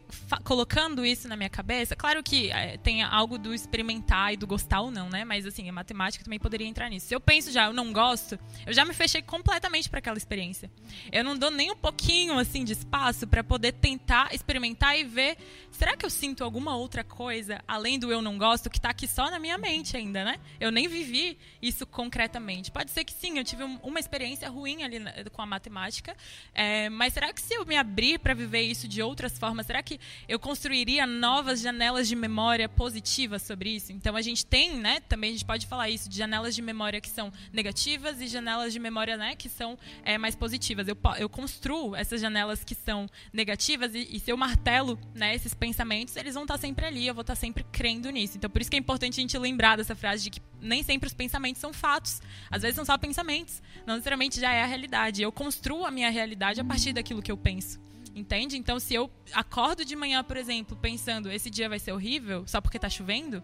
colocando 0.45 1.05
isso 1.05 1.27
na 1.29 1.37
minha 1.37 1.51
cabeça, 1.51 1.97
claro 1.97 2.23
que 2.23 2.51
é, 2.51 2.77
tem 2.77 3.03
algo 3.03 3.37
do 3.37 3.53
experimentar 3.53 4.33
e 4.33 4.37
do 4.37 4.47
gostar 4.47 4.81
ou 4.81 4.91
não, 4.91 5.09
né? 5.09 5.25
Mas, 5.25 5.45
assim, 5.45 5.69
a 5.69 5.73
matemática 5.73 6.25
também 6.25 6.39
poderia 6.39 6.67
entrar 6.67 6.89
nisso. 6.89 7.07
Se 7.07 7.15
eu 7.15 7.21
penso 7.21 7.51
já, 7.51 7.67
eu 7.67 7.73
não 7.73 7.93
gosto, 7.93 8.39
eu 8.65 8.73
já 8.73 8.85
me 8.85 8.95
fechei 8.95 9.23
completamente 9.23 9.91
para 9.91 9.99
aquela 9.99 10.17
experiência. 10.17 10.71
Eu 11.11 11.25
não 11.25 11.37
dou 11.37 11.51
nem 11.51 11.71
um 11.71 11.77
pouquinho 11.77 12.39
assim 12.39 12.65
de 12.65 12.73
espaço 12.73 13.27
para 13.27 13.43
poder 13.43 13.73
tentar 13.73 14.33
experimentar 14.33 14.99
e 14.99 15.05
ver, 15.05 15.37
será 15.73 15.97
que 15.97 16.07
eu 16.07 16.11
sinto 16.11 16.45
alguma 16.45 16.77
outra 16.77 17.03
coisa 17.03 17.61
além 17.67 17.99
do 17.99 18.11
eu 18.11 18.23
não 18.23 18.39
gosto 18.39 18.71
que 18.71 18.79
está 18.79 18.91
aqui 18.91 19.09
só 19.09 19.31
na 19.31 19.39
minha 19.39 19.59
mente 19.59 19.97
ainda, 19.97 20.25
né? 20.25 20.39
Eu 20.61 20.71
nem 20.71 20.87
vivi 20.89 21.39
isso 21.61 21.87
concretamente. 21.87 22.71
Pode 22.71 22.91
ser 22.91 23.05
que 23.05 23.13
sim, 23.13 23.39
eu 23.39 23.45
tive 23.45 23.65
uma 23.65 23.99
experiência 23.99 24.49
ruim 24.49 24.83
ali 24.83 24.99
com 25.33 25.43
a 25.43 25.47
matemática, 25.47 26.17
é, 26.55 26.89
mas 26.89 27.13
será 27.13 27.33
que 27.33 27.41
se 27.41 27.55
eu 27.55 27.65
me 27.65 27.77
abrir 27.77 27.96
para 28.19 28.35
viver 28.35 28.63
isso 28.63 28.87
de 28.87 29.01
outras 29.03 29.39
formas, 29.39 29.67
será 29.67 29.83
que 29.83 29.99
eu 30.29 30.39
construiria 30.39 31.07
novas 31.07 31.61
janelas 31.61 32.07
de 32.07 32.15
memória 32.15 32.69
positivas 32.69 33.43
sobre 33.43 33.71
isso? 33.71 33.93
Então 33.93 34.15
a 34.15 34.23
gente 34.23 34.45
tem, 34.45 34.77
né? 34.77 35.01
Também 35.01 35.31
a 35.31 35.33
gente 35.33 35.45
pode 35.45 35.67
falar 35.67 35.89
isso 35.89 36.09
de 36.09 36.17
janelas 36.17 36.55
de 36.55 36.61
memória 36.61 37.01
que 37.01 37.09
são 37.09 37.33
negativas 37.53 38.21
e 38.21 38.27
janelas 38.27 38.73
de 38.73 38.79
memória, 38.79 39.17
né? 39.17 39.35
Que 39.35 39.49
são 39.49 39.79
é, 40.05 40.19
mais 40.19 40.35
positivas. 40.35 40.87
Eu, 40.89 40.97
eu 41.19 41.29
construo 41.29 41.97
essas 41.97 42.21
janelas 42.21 42.63
que 42.63 42.75
são 42.75 43.09
negativas 43.33 43.95
e, 43.95 44.17
e 44.17 44.21
se 44.21 44.31
eu 44.31 44.37
martelo 44.37 44.99
né, 45.15 45.35
esses 45.35 45.55
pensamentos, 45.55 46.17
eles 46.17 46.35
vão 46.35 46.45
estar 46.45 46.59
sempre 46.59 46.85
ali, 46.85 47.07
eu 47.07 47.15
vou 47.15 47.23
estar 47.23 47.35
sempre 47.35 47.65
crendo 47.73 48.11
nisso. 48.11 48.37
Então, 48.37 48.51
por 48.51 48.61
isso 48.61 48.71
que 48.71 48.77
é 48.77 48.81
importante 48.81 49.19
a 49.19 49.23
gente 49.23 49.39
lembrar 49.39 49.77
dessa 49.77 49.95
frase 49.95 50.25
de 50.25 50.31
que 50.31 50.41
nem 50.67 50.83
sempre 50.83 51.07
os 51.07 51.15
pensamentos 51.15 51.61
são 51.61 51.73
fatos. 51.73 52.21
Às 52.51 52.63
vezes 52.63 52.77
são 52.77 52.85
só 52.85 52.99
pensamentos. 52.99 53.63
Não 53.87 53.95
necessariamente 53.95 54.41
já 54.41 54.53
é 54.53 54.63
a 54.63 54.67
realidade. 54.67 55.23
Eu 55.23 55.33
construo 55.33 55.87
a 55.87 55.91
minha 55.91 56.11
realidade 56.11 56.61
a 56.61 56.65
partir 56.65 56.93
daquilo 56.93 57.23
que 57.23 57.33
eu 57.33 57.37
penso. 57.37 57.81
Entende? 58.15 58.57
Então, 58.57 58.81
se 58.81 58.95
eu 58.95 59.11
acordo 59.33 59.85
de 59.85 59.95
manhã, 59.95 60.25
por 60.25 60.37
exemplo, 60.37 60.77
pensando 60.77 61.31
esse 61.31 61.51
dia 61.51 61.69
vai 61.69 61.79
ser 61.79 61.93
horrível 61.93 62.45
só 62.47 62.61
porque 62.61 62.79
está 62.79 62.89
chovendo, 62.89 63.43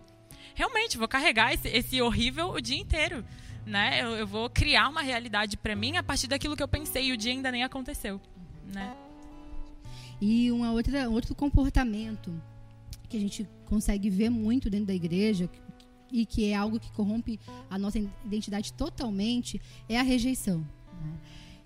realmente 0.54 0.96
vou 0.96 1.06
carregar 1.06 1.52
esse, 1.52 1.68
esse 1.68 2.00
horrível 2.00 2.50
o 2.50 2.60
dia 2.60 2.78
inteiro 2.78 3.24
né? 3.66 4.02
Eu, 4.02 4.10
eu 4.10 4.26
vou 4.26 4.48
criar 4.50 4.88
uma 4.88 5.02
realidade 5.02 5.56
para 5.56 5.74
mim 5.74 5.96
a 5.96 6.02
partir 6.02 6.26
daquilo 6.26 6.56
que 6.56 6.62
eu 6.62 6.68
pensei 6.68 7.06
e 7.06 7.12
o 7.12 7.16
dia 7.16 7.32
ainda 7.32 7.50
nem 7.50 7.62
aconteceu, 7.62 8.20
né? 8.72 8.94
E 10.20 10.50
uma 10.52 10.72
outra 10.72 11.08
outro 11.08 11.34
comportamento 11.34 12.32
que 13.08 13.16
a 13.16 13.20
gente 13.20 13.46
consegue 13.66 14.08
ver 14.08 14.30
muito 14.30 14.70
dentro 14.70 14.86
da 14.86 14.94
igreja 14.94 15.50
e 16.12 16.26
que 16.26 16.50
é 16.50 16.54
algo 16.54 16.78
que 16.78 16.92
corrompe 16.92 17.40
a 17.70 17.78
nossa 17.78 17.98
identidade 18.24 18.72
totalmente 18.72 19.60
é 19.88 19.98
a 19.98 20.02
rejeição. 20.02 20.58
Né? 21.00 21.12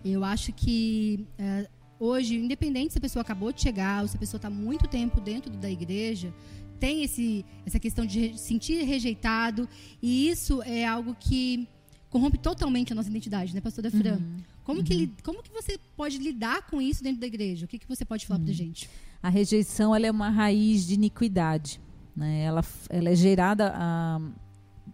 Eu 0.05 0.23
acho 0.23 0.53
que 0.53 1.27
é, 1.37 1.69
hoje, 1.99 2.37
independente 2.37 2.93
se 2.93 2.99
a 2.99 3.01
pessoa 3.01 3.23
acabou 3.23 3.53
de 3.53 3.61
chegar 3.61 4.03
ou 4.03 4.09
se 4.09 4.17
a 4.17 4.21
pessoa 4.21 4.39
está 4.39 4.49
muito 4.49 4.87
tempo 4.87 5.21
dentro 5.21 5.51
da 5.53 5.71
igreja, 5.71 6.33
tem 6.79 7.03
esse, 7.03 7.45
essa 7.65 7.81
questão 7.81 8.07
de 8.07 8.39
sentir 8.39 8.83
rejeitado 8.85 9.69
e 10.01 10.29
isso 10.29 10.63
é 10.63 10.87
algo 10.87 11.17
que 11.19 11.67
corrompe 12.11 12.39
totalmente 12.39 12.93
a 12.93 12.97
nossa 12.97 13.09
identidade, 13.09 13.55
né, 13.55 13.61
pastora 13.61 13.91
Fran? 13.91 14.17
Uhum. 14.17 14.37
Como, 14.63 14.81
uhum. 14.81 14.85
que, 14.85 15.11
como 15.23 15.43
que 15.43 15.53
você 15.53 15.79
pode 15.97 16.19
lidar 16.19 16.63
com 16.67 16.81
isso 16.81 17.03
dentro 17.03 17.21
da 17.21 17.27
igreja? 17.27 17.65
O 17.65 17.69
que, 17.69 17.79
que 17.79 17.89
você 17.89 18.05
pode 18.05 18.27
falar 18.27 18.39
uhum. 18.39 18.47
para 18.47 18.55
gente? 18.55 18.89
A 19.23 19.29
rejeição 19.29 19.95
ela 19.95 20.07
é 20.07 20.11
uma 20.11 20.29
raiz 20.29 20.87
de 20.87 20.95
iniquidade. 20.95 21.81
Né? 22.17 22.45
Ela, 22.45 22.65
ela 22.89 23.11
é 23.11 23.15
gerada 23.15 23.73
a, 23.75 24.21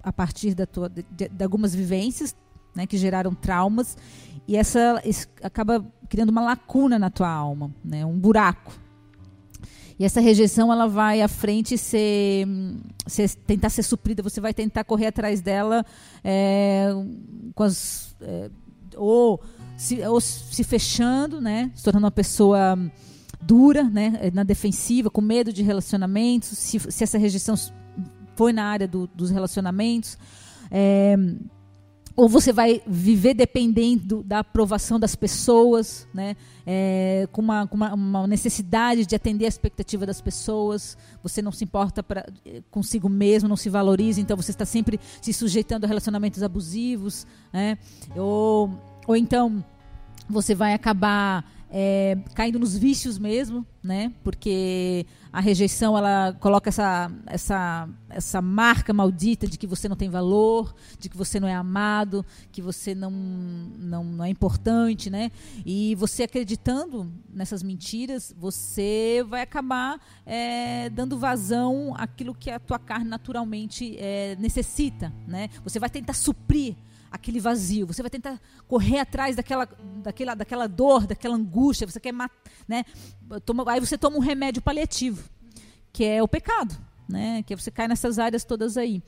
a 0.03 0.13
partir 0.13 0.55
da 0.55 0.67
tua, 0.67 0.89
de, 0.89 1.05
de, 1.29 1.45
algumas 1.45 1.75
vivências 1.75 2.35
né, 2.75 2.87
que 2.87 2.97
geraram 2.97 3.35
traumas 3.35 3.97
e 4.49 4.57
essa 4.57 5.01
acaba 5.43 5.85
criando 6.09 6.31
uma 6.31 6.43
lacuna 6.43 6.99
na 6.99 7.11
tua 7.11 7.29
alma, 7.31 7.73
né, 7.85 8.05
um 8.05 8.19
buraco. 8.19 8.73
E 9.99 10.05
essa 10.05 10.21
rejeição 10.21 10.73
ela 10.73 10.89
vai 10.89 11.23
à 11.23 11.29
frente 11.29 11.79
ser, 11.79 12.47
ser, 13.07 13.31
tentar 13.47 13.69
ser 13.69 13.85
suprida, 13.85 14.23
você 14.23 14.41
vai 14.41 14.53
tentar 14.53 14.83
correr 14.83 15.07
atrás 15.07 15.41
dela 15.41 15.87
é, 16.25 16.89
com 17.55 17.63
as, 17.63 18.17
é, 18.21 18.51
ou, 18.97 19.41
se, 19.77 20.03
ou 20.03 20.21
se 20.21 20.65
fechando, 20.65 21.41
né, 21.41 21.71
se 21.75 21.85
tornando 21.85 22.07
uma 22.07 22.11
pessoa 22.11 22.77
dura, 23.43 23.85
né, 23.85 24.31
na 24.33 24.43
defensiva, 24.43 25.11
com 25.11 25.21
medo 25.21 25.53
de 25.53 25.63
relacionamentos, 25.63 26.49
se, 26.51 26.79
se 26.79 27.05
essa 27.05 27.19
rejeição 27.19 27.55
foi 28.37 28.53
na 28.53 28.65
área 28.65 28.89
do, 28.89 29.07
dos 29.09 29.31
relacionamentos. 29.31 30.17
É, 30.71 31.17
ou 32.15 32.29
você 32.29 32.53
vai 32.53 32.83
viver 32.87 33.35
dependendo 33.35 34.23
da 34.23 34.41
aprovação 34.41 35.01
das 35.01 35.17
pessoas, 35.17 36.07
né? 36.13 36.37
É, 36.67 37.27
com, 37.33 37.41
uma, 37.41 37.67
com 37.67 37.77
uma, 37.77 37.95
uma, 37.95 38.27
necessidade 38.27 39.07
de 39.07 39.17
atender 39.17 39.47
a 39.47 39.49
expectativa 39.49 40.05
das 40.05 40.21
pessoas, 40.21 40.97
você 41.23 41.41
não 41.41 41.51
se 41.51 41.65
importa 41.65 42.03
pra, 42.03 42.27
consigo 42.71 43.09
mesmo, 43.09 43.49
não 43.49 43.57
se 43.57 43.69
valoriza, 43.71 44.21
então 44.21 44.37
você 44.37 44.51
está 44.51 44.65
sempre 44.65 45.01
se 45.21 45.33
sujeitando 45.33 45.85
a 45.85 45.89
relacionamentos 45.89 46.43
abusivos, 46.43 47.27
né? 47.53 47.79
ou, 48.15 48.71
ou 49.07 49.17
então 49.17 49.65
você 50.29 50.55
vai 50.55 50.73
acabar 50.75 51.45
é, 51.75 52.19
caindo 52.35 52.59
nos 52.59 52.77
vícios 52.77 53.19
mesmo, 53.19 53.67
né? 53.83 54.13
Porque 54.23 55.07
a 55.33 55.41
rejeição 55.41 55.97
ela 55.97 56.35
coloca 56.39 56.69
essa, 56.69 57.11
essa, 57.27 57.89
essa 58.11 58.43
marca 58.43 58.93
maldita 58.93 59.47
de 59.47 59.57
que 59.57 59.67
você 59.67 59.89
não 59.89 59.97
tem 59.97 60.11
valor, 60.11 60.75
de 60.99 61.09
que 61.09 61.17
você 61.17 61.41
não 61.41 61.49
é 61.49 61.55
amado, 61.55 62.27
que 62.53 62.61
você 62.61 62.95
não, 62.95 63.11
não, 63.11 64.05
não 64.05 64.25
é 64.25 64.29
importante, 64.29 65.09
né? 65.09 65.33
E 65.65 65.95
você 65.95 66.25
acreditando 66.25 67.11
nessas 67.33 67.63
mentiras, 67.63 68.35
você 68.39 69.25
vai 69.27 69.41
acabar 69.41 69.99
é, 70.27 70.91
dando 70.91 71.19
vazão 71.19 71.95
àquilo 71.97 72.35
que 72.35 72.51
a 72.51 72.61
tua 72.61 72.79
carne 72.79 73.09
naturalmente 73.09 73.97
é, 73.99 74.37
necessita, 74.39 75.11
né? 75.27 75.49
Você 75.65 75.79
vai 75.79 75.89
tentar 75.89 76.13
suprir 76.13 76.77
aquele 77.13 77.39
vazio. 77.39 77.87
Você 77.87 78.03
vai 78.03 78.11
tentar 78.11 78.41
correr 78.67 78.99
atrás 78.99 79.37
daquela, 79.37 79.69
daquela, 80.03 80.35
daquela 80.35 80.67
dor, 80.67 81.07
daquela 81.07 81.37
angústia. 81.37 81.87
Você 81.87 82.01
quer 82.01 82.15
né? 82.67 82.85
Toma, 83.45 83.71
aí 83.71 83.79
você 83.79 83.99
toma 83.99 84.17
um 84.17 84.21
remédio 84.21 84.63
paliativo, 84.63 85.29
que 85.93 86.03
é 86.05 86.23
o 86.23 86.27
pecado, 86.27 86.75
né? 87.09 87.43
Que 87.43 87.53
é 87.53 87.57
você 87.57 87.71
cai 87.71 87.87
nessas 87.87 88.19
áreas 88.19 88.45
todas 88.45 88.79
aí. 88.79 89.03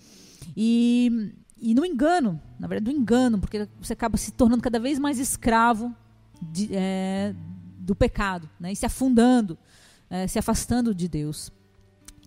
E, 0.55 1.33
e 1.59 1.75
no 1.75 1.85
engano, 1.85 2.41
na 2.59 2.69
verdade, 2.69 2.93
do 2.93 2.97
engano, 2.97 3.39
porque 3.39 3.67
você 3.81 3.95
acaba 3.95 4.19
se 4.19 4.31
tornando 4.33 4.63
cada 4.63 4.79
vez 4.79 4.99
mais 4.99 5.19
escravo 5.19 5.95
de, 6.43 6.69
é, 6.73 7.35
do 7.79 7.95
pecado, 7.95 8.49
né? 8.61 8.71
E 8.71 8.77
se 8.77 8.85
afundando, 8.85 9.59
é, 10.11 10.27
se 10.27 10.39
afastando 10.39 10.95
de 10.95 11.09
Deus. 11.09 11.51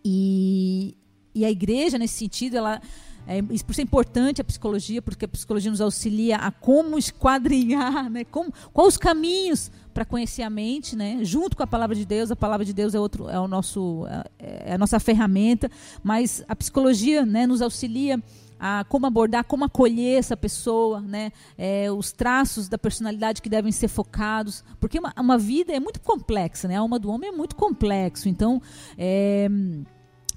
E, 0.03 0.97
e 1.35 1.45
a 1.45 1.51
igreja, 1.51 1.99
nesse 1.99 2.15
sentido, 2.15 2.57
ela 2.57 2.81
é, 3.27 3.41
por 3.41 3.71
isso 3.71 3.81
é 3.81 3.83
importante 3.83 4.39
a 4.39 4.43
psicologia, 4.43 5.01
porque 5.01 5.25
a 5.25 5.27
psicologia 5.27 5.69
nos 5.69 5.81
auxilia 5.81 6.37
a 6.37 6.49
como 6.49 6.97
esquadrinhar, 6.97 8.07
né? 8.09 8.23
Como, 8.23 8.53
quais 8.71 8.93
os 8.93 8.97
caminhos 8.97 9.69
para 9.93 10.05
conhecer 10.05 10.43
a 10.43 10.49
mente, 10.49 10.95
né? 10.95 11.19
Junto 11.23 11.57
com 11.57 11.63
a 11.63 11.67
palavra 11.67 11.95
de 11.95 12.05
Deus, 12.05 12.31
a 12.31 12.35
palavra 12.35 12.65
de 12.65 12.73
Deus 12.73 12.95
é 12.95 12.99
outro, 12.99 13.29
é 13.29 13.37
o 13.39 13.47
nosso, 13.47 14.05
é, 14.39 14.71
é 14.71 14.73
a 14.73 14.77
nossa 14.77 14.99
ferramenta, 14.99 15.69
mas 16.01 16.43
a 16.47 16.55
psicologia, 16.55 17.25
né, 17.25 17.45
nos 17.45 17.61
auxilia 17.61 18.21
a 18.59 18.83
como 18.85 19.05
abordar, 19.05 19.43
como 19.43 19.65
acolher 19.65 20.17
essa 20.17 20.37
pessoa, 20.37 21.01
né? 21.01 21.31
É, 21.57 21.91
os 21.91 22.11
traços 22.11 22.69
da 22.69 22.77
personalidade 22.77 23.41
que 23.41 23.49
devem 23.49 23.71
ser 23.71 23.87
focados, 23.87 24.63
porque 24.79 24.99
uma, 24.99 25.13
uma, 25.19 25.37
vida 25.37 25.73
é 25.73 25.79
muito 25.79 25.99
complexa, 25.99 26.67
né? 26.67 26.77
A 26.77 26.79
alma 26.79 26.97
do 26.97 27.09
homem 27.09 27.29
é 27.29 27.31
muito 27.31 27.55
complexo, 27.55 28.29
então 28.29 28.61
é, 28.97 29.47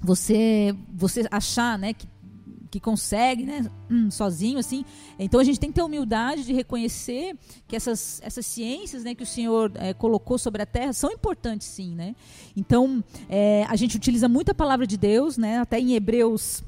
você 0.01 0.75
você 0.93 1.27
achar, 1.31 1.79
né, 1.79 1.93
que 1.93 2.07
que 2.71 2.79
consegue, 2.79 3.43
né, 3.43 3.69
hum, 3.89 4.09
sozinho, 4.09 4.57
assim. 4.57 4.85
Então 5.19 5.39
a 5.39 5.43
gente 5.43 5.59
tem 5.59 5.69
que 5.69 5.75
ter 5.75 5.83
humildade 5.83 6.45
de 6.45 6.53
reconhecer 6.53 7.37
que 7.67 7.75
essas, 7.75 8.21
essas 8.23 8.45
ciências, 8.45 9.03
né, 9.03 9.13
que 9.13 9.23
o 9.23 9.25
Senhor 9.25 9.71
é, 9.75 9.93
colocou 9.93 10.37
sobre 10.37 10.63
a 10.63 10.65
Terra 10.65 10.93
são 10.93 11.11
importantes, 11.11 11.67
sim, 11.67 11.93
né. 11.93 12.15
Então 12.55 13.03
é, 13.27 13.65
a 13.67 13.75
gente 13.75 13.97
utiliza 13.97 14.29
muito 14.29 14.51
a 14.51 14.55
palavra 14.55 14.87
de 14.87 14.97
Deus, 14.97 15.37
né, 15.37 15.59
até 15.59 15.79
em 15.79 15.93
Hebreus 15.93 16.63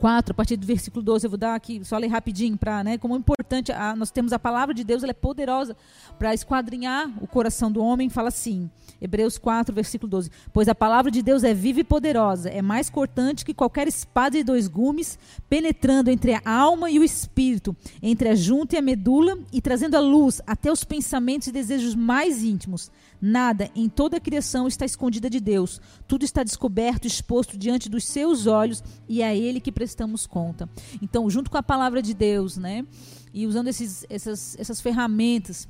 4, 0.00 0.32
a 0.32 0.34
partir 0.34 0.56
do 0.56 0.66
versículo 0.66 1.04
12, 1.04 1.26
eu 1.26 1.30
vou 1.30 1.38
dar 1.38 1.54
aqui, 1.54 1.84
só 1.84 1.98
ler 1.98 2.06
rapidinho, 2.06 2.56
para, 2.56 2.82
né, 2.82 2.96
como 2.96 3.14
é 3.14 3.18
importante, 3.18 3.70
a, 3.70 3.94
nós 3.94 4.10
temos 4.10 4.32
a 4.32 4.38
palavra 4.38 4.74
de 4.74 4.82
Deus, 4.82 5.02
ela 5.02 5.10
é 5.10 5.14
poderosa 5.14 5.76
para 6.18 6.32
esquadrinhar 6.32 7.12
o 7.22 7.26
coração 7.26 7.70
do 7.70 7.84
homem, 7.84 8.08
fala 8.08 8.28
assim, 8.28 8.70
Hebreus 8.98 9.36
4, 9.36 9.74
versículo 9.74 10.10
12, 10.10 10.30
pois 10.54 10.68
a 10.68 10.74
palavra 10.74 11.10
de 11.10 11.20
Deus 11.22 11.44
é 11.44 11.52
viva 11.52 11.80
e 11.80 11.84
poderosa, 11.84 12.48
é 12.48 12.62
mais 12.62 12.88
cortante 12.88 13.44
que 13.44 13.52
qualquer 13.52 13.86
espada 13.86 14.38
de 14.38 14.42
dois 14.44 14.66
gumes, 14.66 15.18
penetrando 15.50 16.10
entre 16.10 16.32
a 16.32 16.42
alma 16.44 16.90
e 16.90 16.98
o 16.98 17.04
espírito, 17.04 17.76
entre 18.02 18.30
a 18.30 18.34
junta 18.34 18.76
e 18.76 18.78
a 18.78 18.82
medula, 18.82 19.38
e 19.52 19.60
trazendo 19.60 19.96
a 19.96 20.00
luz 20.00 20.40
até 20.46 20.72
os 20.72 20.82
pensamentos 20.82 21.48
e 21.48 21.52
desejos 21.52 21.94
mais 21.94 22.42
íntimos. 22.42 22.90
Nada 23.20 23.70
em 23.74 23.88
toda 23.88 24.16
a 24.16 24.20
criação 24.20 24.66
está 24.66 24.84
escondida 24.84 25.28
de 25.28 25.40
Deus. 25.40 25.80
Tudo 26.08 26.24
está 26.24 26.42
descoberto, 26.42 27.06
exposto 27.06 27.58
diante 27.58 27.88
dos 27.88 28.04
seus 28.04 28.46
olhos 28.46 28.82
e 29.08 29.22
é 29.22 29.28
a 29.28 29.34
Ele 29.34 29.60
que 29.60 29.70
prestamos 29.70 30.26
conta. 30.26 30.68
Então, 31.02 31.28
junto 31.28 31.50
com 31.50 31.58
a 31.58 31.62
palavra 31.62 32.00
de 32.00 32.14
Deus, 32.14 32.56
né? 32.56 32.86
E 33.32 33.46
usando 33.46 33.68
esses, 33.68 34.06
essas, 34.08 34.56
essas 34.58 34.80
ferramentas 34.80 35.68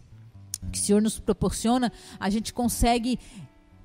que 0.70 0.78
o 0.78 0.82
Senhor 0.82 1.02
nos 1.02 1.18
proporciona, 1.18 1.92
a 2.18 2.30
gente 2.30 2.52
consegue 2.52 3.18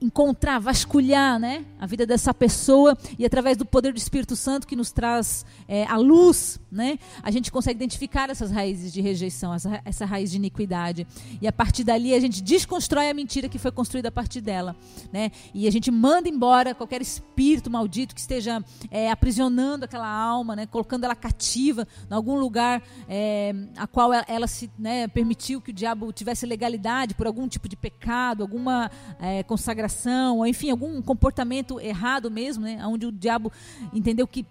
encontrar, 0.01 0.59
vasculhar 0.59 1.39
né, 1.39 1.65
a 1.79 1.87
vida 1.87 2.05
dessa 2.05 2.33
pessoa 2.33 2.97
e 3.17 3.25
através 3.25 3.57
do 3.57 3.65
poder 3.65 3.93
do 3.93 3.97
Espírito 3.97 4.35
Santo 4.35 4.67
que 4.67 4.75
nos 4.75 4.91
traz 4.91 5.45
é, 5.67 5.85
a 5.85 5.97
luz, 5.97 6.59
né, 6.75 6.99
a 7.23 7.31
gente 7.31 7.51
consegue 7.51 7.77
identificar 7.77 8.29
essas 8.29 8.51
raízes 8.51 8.91
de 8.91 9.01
rejeição, 9.01 9.53
essa, 9.53 9.81
essa 9.85 10.05
raiz 10.05 10.31
de 10.31 10.37
iniquidade. 10.37 11.07
E 11.41 11.47
a 11.47 11.51
partir 11.51 11.83
dali 11.83 12.13
a 12.13 12.19
gente 12.19 12.43
desconstrói 12.43 13.09
a 13.09 13.13
mentira 13.13 13.49
que 13.49 13.57
foi 13.57 13.71
construída 13.71 14.09
a 14.09 14.11
partir 14.11 14.41
dela. 14.41 14.75
Né, 15.11 15.31
e 15.53 15.67
a 15.67 15.71
gente 15.71 15.89
manda 15.89 16.29
embora 16.29 16.75
qualquer 16.75 17.01
espírito 17.01 17.69
maldito 17.69 18.13
que 18.13 18.21
esteja 18.21 18.63
é, 18.91 19.09
aprisionando 19.09 19.85
aquela 19.85 20.07
alma, 20.07 20.55
né, 20.55 20.65
colocando 20.65 21.05
ela 21.05 21.15
cativa 21.15 21.87
em 22.09 22.13
algum 22.13 22.37
lugar 22.37 22.83
é, 23.07 23.53
a 23.77 23.87
qual 23.87 24.13
ela, 24.13 24.25
ela 24.27 24.47
se 24.47 24.69
né, 24.77 25.07
permitiu 25.07 25.61
que 25.61 25.71
o 25.71 25.73
diabo 25.73 26.11
tivesse 26.11 26.45
legalidade 26.45 27.15
por 27.15 27.25
algum 27.25 27.47
tipo 27.47 27.69
de 27.69 27.75
pecado, 27.75 28.43
alguma 28.43 28.91
é, 29.19 29.43
consagração 29.43 30.37
ou 30.37 30.47
enfim, 30.47 30.69
algum 30.69 31.01
comportamento 31.01 31.79
errado 31.79 32.29
mesmo, 32.29 32.63
né? 32.63 32.85
Onde 32.85 33.05
o 33.05 33.11
diabo 33.11 33.51
entendeu 33.93 34.27
que 34.27 34.45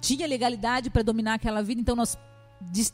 tinha 0.00 0.26
legalidade 0.26 0.90
para 0.90 1.02
dominar 1.02 1.34
aquela 1.34 1.62
vida, 1.62 1.80
então 1.80 1.96
nós 1.96 2.16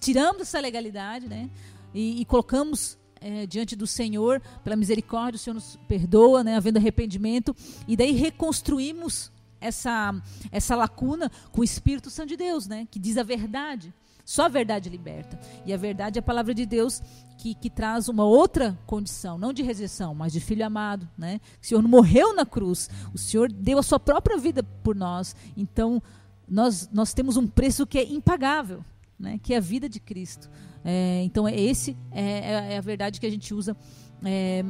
tiramos 0.01 0.42
essa 0.42 0.61
legalidade, 0.61 1.29
né? 1.29 1.51
E, 1.95 2.21
e 2.21 2.25
colocamos 2.25 2.99
é, 3.21 3.47
diante 3.47 3.75
do 3.75 3.87
Senhor, 3.87 4.40
pela 4.62 4.77
misericórdia, 4.77 5.37
o 5.37 5.38
Senhor 5.38 5.55
nos 5.55 5.77
perdoa, 5.88 6.45
né? 6.45 6.57
Havendo 6.57 6.79
arrependimento, 6.79 7.55
e 7.87 7.97
daí 7.97 8.12
reconstruímos 8.12 9.33
essa, 9.61 10.14
essa 10.53 10.77
lacuna 10.77 11.31
com 11.51 11.61
o 11.61 11.64
Espírito 11.64 12.11
Santo 12.11 12.29
de 12.29 12.37
Deus, 12.37 12.66
né? 12.66 12.87
Que 12.90 12.99
diz 12.99 13.16
a 13.16 13.23
verdade. 13.23 13.92
Só 14.25 14.47
a 14.47 14.49
verdade 14.49 14.90
liberta. 14.90 15.38
E 15.64 15.73
a 15.73 15.77
verdade 15.77 16.19
é 16.19 16.21
a 16.21 16.23
palavra 16.23 16.53
de 16.53 16.66
Deus 16.66 17.01
que, 17.38 17.55
que 17.55 17.71
traz 17.71 18.09
uma 18.09 18.25
outra 18.25 18.77
condição, 18.85 19.38
não 19.38 19.53
de 19.53 19.62
rejeição, 19.62 20.12
mas 20.14 20.33
de 20.33 20.40
filho 20.40 20.66
amado. 20.66 21.09
Né? 21.16 21.40
O 21.62 21.66
Senhor 21.66 21.83
morreu 21.83 22.35
na 22.35 22.45
cruz, 22.45 22.90
o 23.14 23.19
Senhor 23.19 23.51
deu 23.53 23.79
a 23.79 23.85
sua 23.85 24.01
própria 24.01 24.37
vida 24.37 24.64
por 24.64 24.97
nós. 24.97 25.37
Então, 25.57 26.03
nós, 26.49 26.89
nós 26.93 27.13
temos 27.13 27.37
um 27.37 27.47
preço 27.47 27.87
que 27.87 27.99
é 27.99 28.05
impagável, 28.05 28.85
né? 29.19 29.39
que 29.43 29.55
é 29.55 29.57
a 29.57 29.61
vida 29.61 29.89
de 29.89 30.01
Cristo. 30.01 30.51
É, 30.85 31.23
então, 31.25 31.49
é 31.49 31.59
esse 31.59 31.97
é, 32.13 32.23
é, 32.23 32.75
é, 32.75 32.79
a 32.79 32.81
verdade 32.81 33.19
que 33.19 33.27
a 33.27 33.31
gente 33.31 33.53
usa 33.53 33.77
é, 34.25 34.65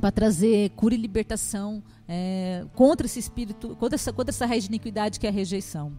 para 0.00 0.12
trazer 0.12 0.70
cura 0.70 0.94
e 0.94 0.98
libertação 0.98 1.82
é, 2.06 2.64
contra 2.74 3.06
esse 3.06 3.18
espírito, 3.18 3.74
contra 3.76 3.96
essa, 3.96 4.12
contra 4.12 4.30
essa 4.30 4.46
raiz 4.46 4.64
de 4.64 4.70
iniquidade 4.70 5.18
que 5.18 5.26
é 5.26 5.30
a 5.30 5.32
rejeição. 5.32 5.92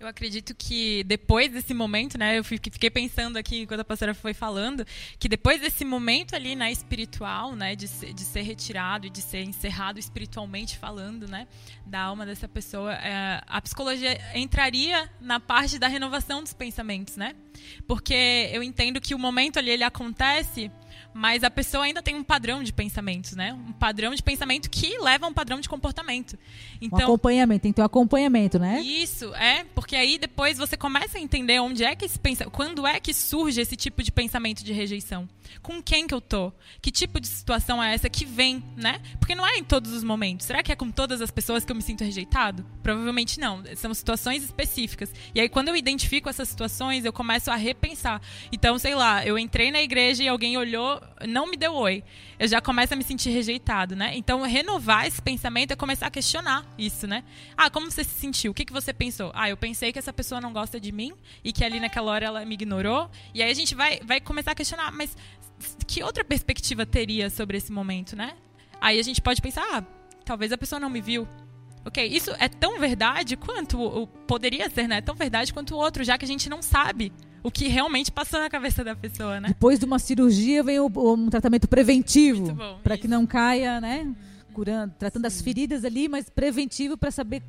Eu 0.00 0.08
acredito 0.08 0.54
que 0.54 1.04
depois 1.04 1.52
desse 1.52 1.74
momento, 1.74 2.16
né, 2.16 2.38
eu 2.38 2.42
fiquei 2.42 2.88
pensando 2.88 3.36
aqui 3.36 3.60
enquanto 3.60 3.80
a 3.80 3.84
pastora 3.84 4.14
foi 4.14 4.32
falando, 4.32 4.82
que 5.18 5.28
depois 5.28 5.60
desse 5.60 5.84
momento 5.84 6.34
ali, 6.34 6.56
né, 6.56 6.72
espiritual, 6.72 7.54
né, 7.54 7.76
de 7.76 7.86
ser, 7.86 8.14
de 8.14 8.22
ser 8.22 8.40
retirado 8.40 9.06
e 9.06 9.10
de 9.10 9.20
ser 9.20 9.42
encerrado 9.42 9.98
espiritualmente 9.98 10.78
falando, 10.78 11.28
né, 11.28 11.46
da 11.84 12.00
alma 12.00 12.24
dessa 12.24 12.48
pessoa, 12.48 12.94
é, 12.94 13.42
a 13.46 13.60
psicologia 13.60 14.18
entraria 14.34 15.06
na 15.20 15.38
parte 15.38 15.78
da 15.78 15.86
renovação 15.86 16.42
dos 16.42 16.54
pensamentos, 16.54 17.18
né? 17.18 17.36
Porque 17.86 18.48
eu 18.54 18.62
entendo 18.62 19.02
que 19.02 19.14
o 19.14 19.18
momento 19.18 19.58
ali 19.58 19.68
ele 19.68 19.84
acontece 19.84 20.70
mas 21.12 21.44
a 21.44 21.50
pessoa 21.50 21.84
ainda 21.84 22.02
tem 22.02 22.14
um 22.14 22.22
padrão 22.22 22.62
de 22.62 22.72
pensamentos, 22.72 23.34
né? 23.34 23.52
Um 23.52 23.72
padrão 23.72 24.14
de 24.14 24.22
pensamento 24.22 24.70
que 24.70 24.98
leva 24.98 25.26
a 25.26 25.28
um 25.28 25.32
padrão 25.32 25.60
de 25.60 25.68
comportamento. 25.68 26.38
Então, 26.80 27.00
um 27.00 27.02
acompanhamento, 27.02 27.62
tem 27.62 27.72
que 27.72 27.76
ter 27.76 27.82
um 27.82 27.86
acompanhamento, 27.86 28.58
né? 28.58 28.80
Isso, 28.80 29.34
é, 29.34 29.64
porque 29.74 29.96
aí 29.96 30.18
depois 30.18 30.58
você 30.58 30.76
começa 30.76 31.18
a 31.18 31.20
entender 31.20 31.58
onde 31.60 31.84
é 31.84 31.94
que 31.94 32.04
esse 32.04 32.18
pensa, 32.18 32.44
quando 32.46 32.86
é 32.86 33.00
que 33.00 33.12
surge 33.12 33.60
esse 33.60 33.76
tipo 33.76 34.02
de 34.02 34.12
pensamento 34.12 34.62
de 34.62 34.72
rejeição. 34.72 35.28
Com 35.62 35.82
quem 35.82 36.06
que 36.06 36.14
eu 36.14 36.20
tô? 36.20 36.52
Que 36.80 36.90
tipo 36.92 37.20
de 37.20 37.26
situação 37.26 37.82
é 37.82 37.92
essa 37.92 38.08
que 38.08 38.24
vem, 38.24 38.62
né? 38.76 39.00
Porque 39.18 39.34
não 39.34 39.46
é 39.46 39.58
em 39.58 39.64
todos 39.64 39.92
os 39.92 40.04
momentos. 40.04 40.46
Será 40.46 40.62
que 40.62 40.70
é 40.70 40.76
com 40.76 40.90
todas 40.90 41.20
as 41.20 41.30
pessoas 41.30 41.64
que 41.64 41.72
eu 41.72 41.76
me 41.76 41.82
sinto 41.82 42.04
rejeitado? 42.04 42.64
Provavelmente 42.82 43.40
não. 43.40 43.62
São 43.74 43.92
situações 43.92 44.44
específicas. 44.44 45.12
E 45.34 45.40
aí 45.40 45.48
quando 45.48 45.68
eu 45.68 45.76
identifico 45.76 46.28
essas 46.28 46.48
situações, 46.48 47.04
eu 47.04 47.12
começo 47.12 47.50
a 47.50 47.56
repensar. 47.56 48.22
Então, 48.52 48.78
sei 48.78 48.94
lá, 48.94 49.26
eu 49.26 49.38
entrei 49.38 49.70
na 49.70 49.82
igreja 49.82 50.22
e 50.22 50.28
alguém 50.28 50.56
olhou 50.56 50.99
não 51.26 51.46
me 51.46 51.56
deu 51.56 51.74
oi, 51.74 52.02
eu 52.38 52.48
já 52.48 52.60
começo 52.60 52.94
a 52.94 52.96
me 52.96 53.04
sentir 53.04 53.30
rejeitado, 53.30 53.94
né? 53.94 54.12
Então, 54.14 54.42
renovar 54.42 55.06
esse 55.06 55.20
pensamento 55.20 55.72
é 55.72 55.76
começar 55.76 56.06
a 56.06 56.10
questionar 56.10 56.64
isso, 56.78 57.06
né? 57.06 57.24
Ah, 57.56 57.68
como 57.68 57.90
você 57.90 58.04
se 58.04 58.18
sentiu? 58.18 58.52
O 58.52 58.54
que, 58.54 58.64
que 58.64 58.72
você 58.72 58.92
pensou? 58.92 59.30
Ah, 59.34 59.50
eu 59.50 59.56
pensei 59.56 59.92
que 59.92 59.98
essa 59.98 60.12
pessoa 60.12 60.40
não 60.40 60.52
gosta 60.52 60.80
de 60.80 60.92
mim 60.92 61.12
e 61.44 61.52
que 61.52 61.64
ali 61.64 61.78
naquela 61.78 62.10
hora 62.10 62.26
ela 62.26 62.44
me 62.44 62.54
ignorou. 62.54 63.10
E 63.34 63.42
aí 63.42 63.50
a 63.50 63.54
gente 63.54 63.74
vai, 63.74 64.00
vai 64.04 64.20
começar 64.20 64.52
a 64.52 64.54
questionar, 64.54 64.90
mas 64.92 65.16
que 65.86 66.02
outra 66.02 66.24
perspectiva 66.24 66.86
teria 66.86 67.28
sobre 67.28 67.56
esse 67.58 67.70
momento, 67.70 68.16
né? 68.16 68.34
Aí 68.80 68.98
a 68.98 69.02
gente 69.02 69.20
pode 69.20 69.42
pensar, 69.42 69.62
ah, 69.72 69.84
talvez 70.24 70.52
a 70.52 70.58
pessoa 70.58 70.80
não 70.80 70.88
me 70.88 71.00
viu. 71.00 71.28
Ok, 71.84 72.06
isso 72.06 72.30
é 72.38 72.48
tão 72.48 72.78
verdade 72.78 73.36
quanto 73.36 74.06
poderia 74.26 74.68
ser, 74.68 74.86
né? 74.86 75.00
Tão 75.00 75.14
verdade 75.14 75.52
quanto 75.52 75.74
o 75.74 75.78
outro, 75.78 76.04
já 76.04 76.16
que 76.18 76.24
a 76.24 76.28
gente 76.28 76.48
não 76.48 76.62
sabe 76.62 77.12
o 77.42 77.50
que 77.50 77.68
realmente 77.68 78.10
passou 78.10 78.40
na 78.40 78.50
cabeça 78.50 78.84
da 78.84 78.94
pessoa, 78.94 79.40
né? 79.40 79.48
Depois 79.48 79.78
de 79.78 79.84
uma 79.84 79.98
cirurgia 79.98 80.62
vem 80.62 80.78
o, 80.78 80.90
um 81.14 81.28
tratamento 81.28 81.68
preventivo 81.68 82.56
para 82.82 82.96
que 82.98 83.08
não 83.08 83.26
caia, 83.26 83.80
né? 83.80 84.12
Curando, 84.52 84.94
tratando 84.98 85.22
Sim. 85.22 85.26
as 85.28 85.40
feridas 85.42 85.84
ali, 85.84 86.08
mas 86.08 86.28
preventivo 86.28 86.96
para 86.96 87.10
saber 87.10 87.42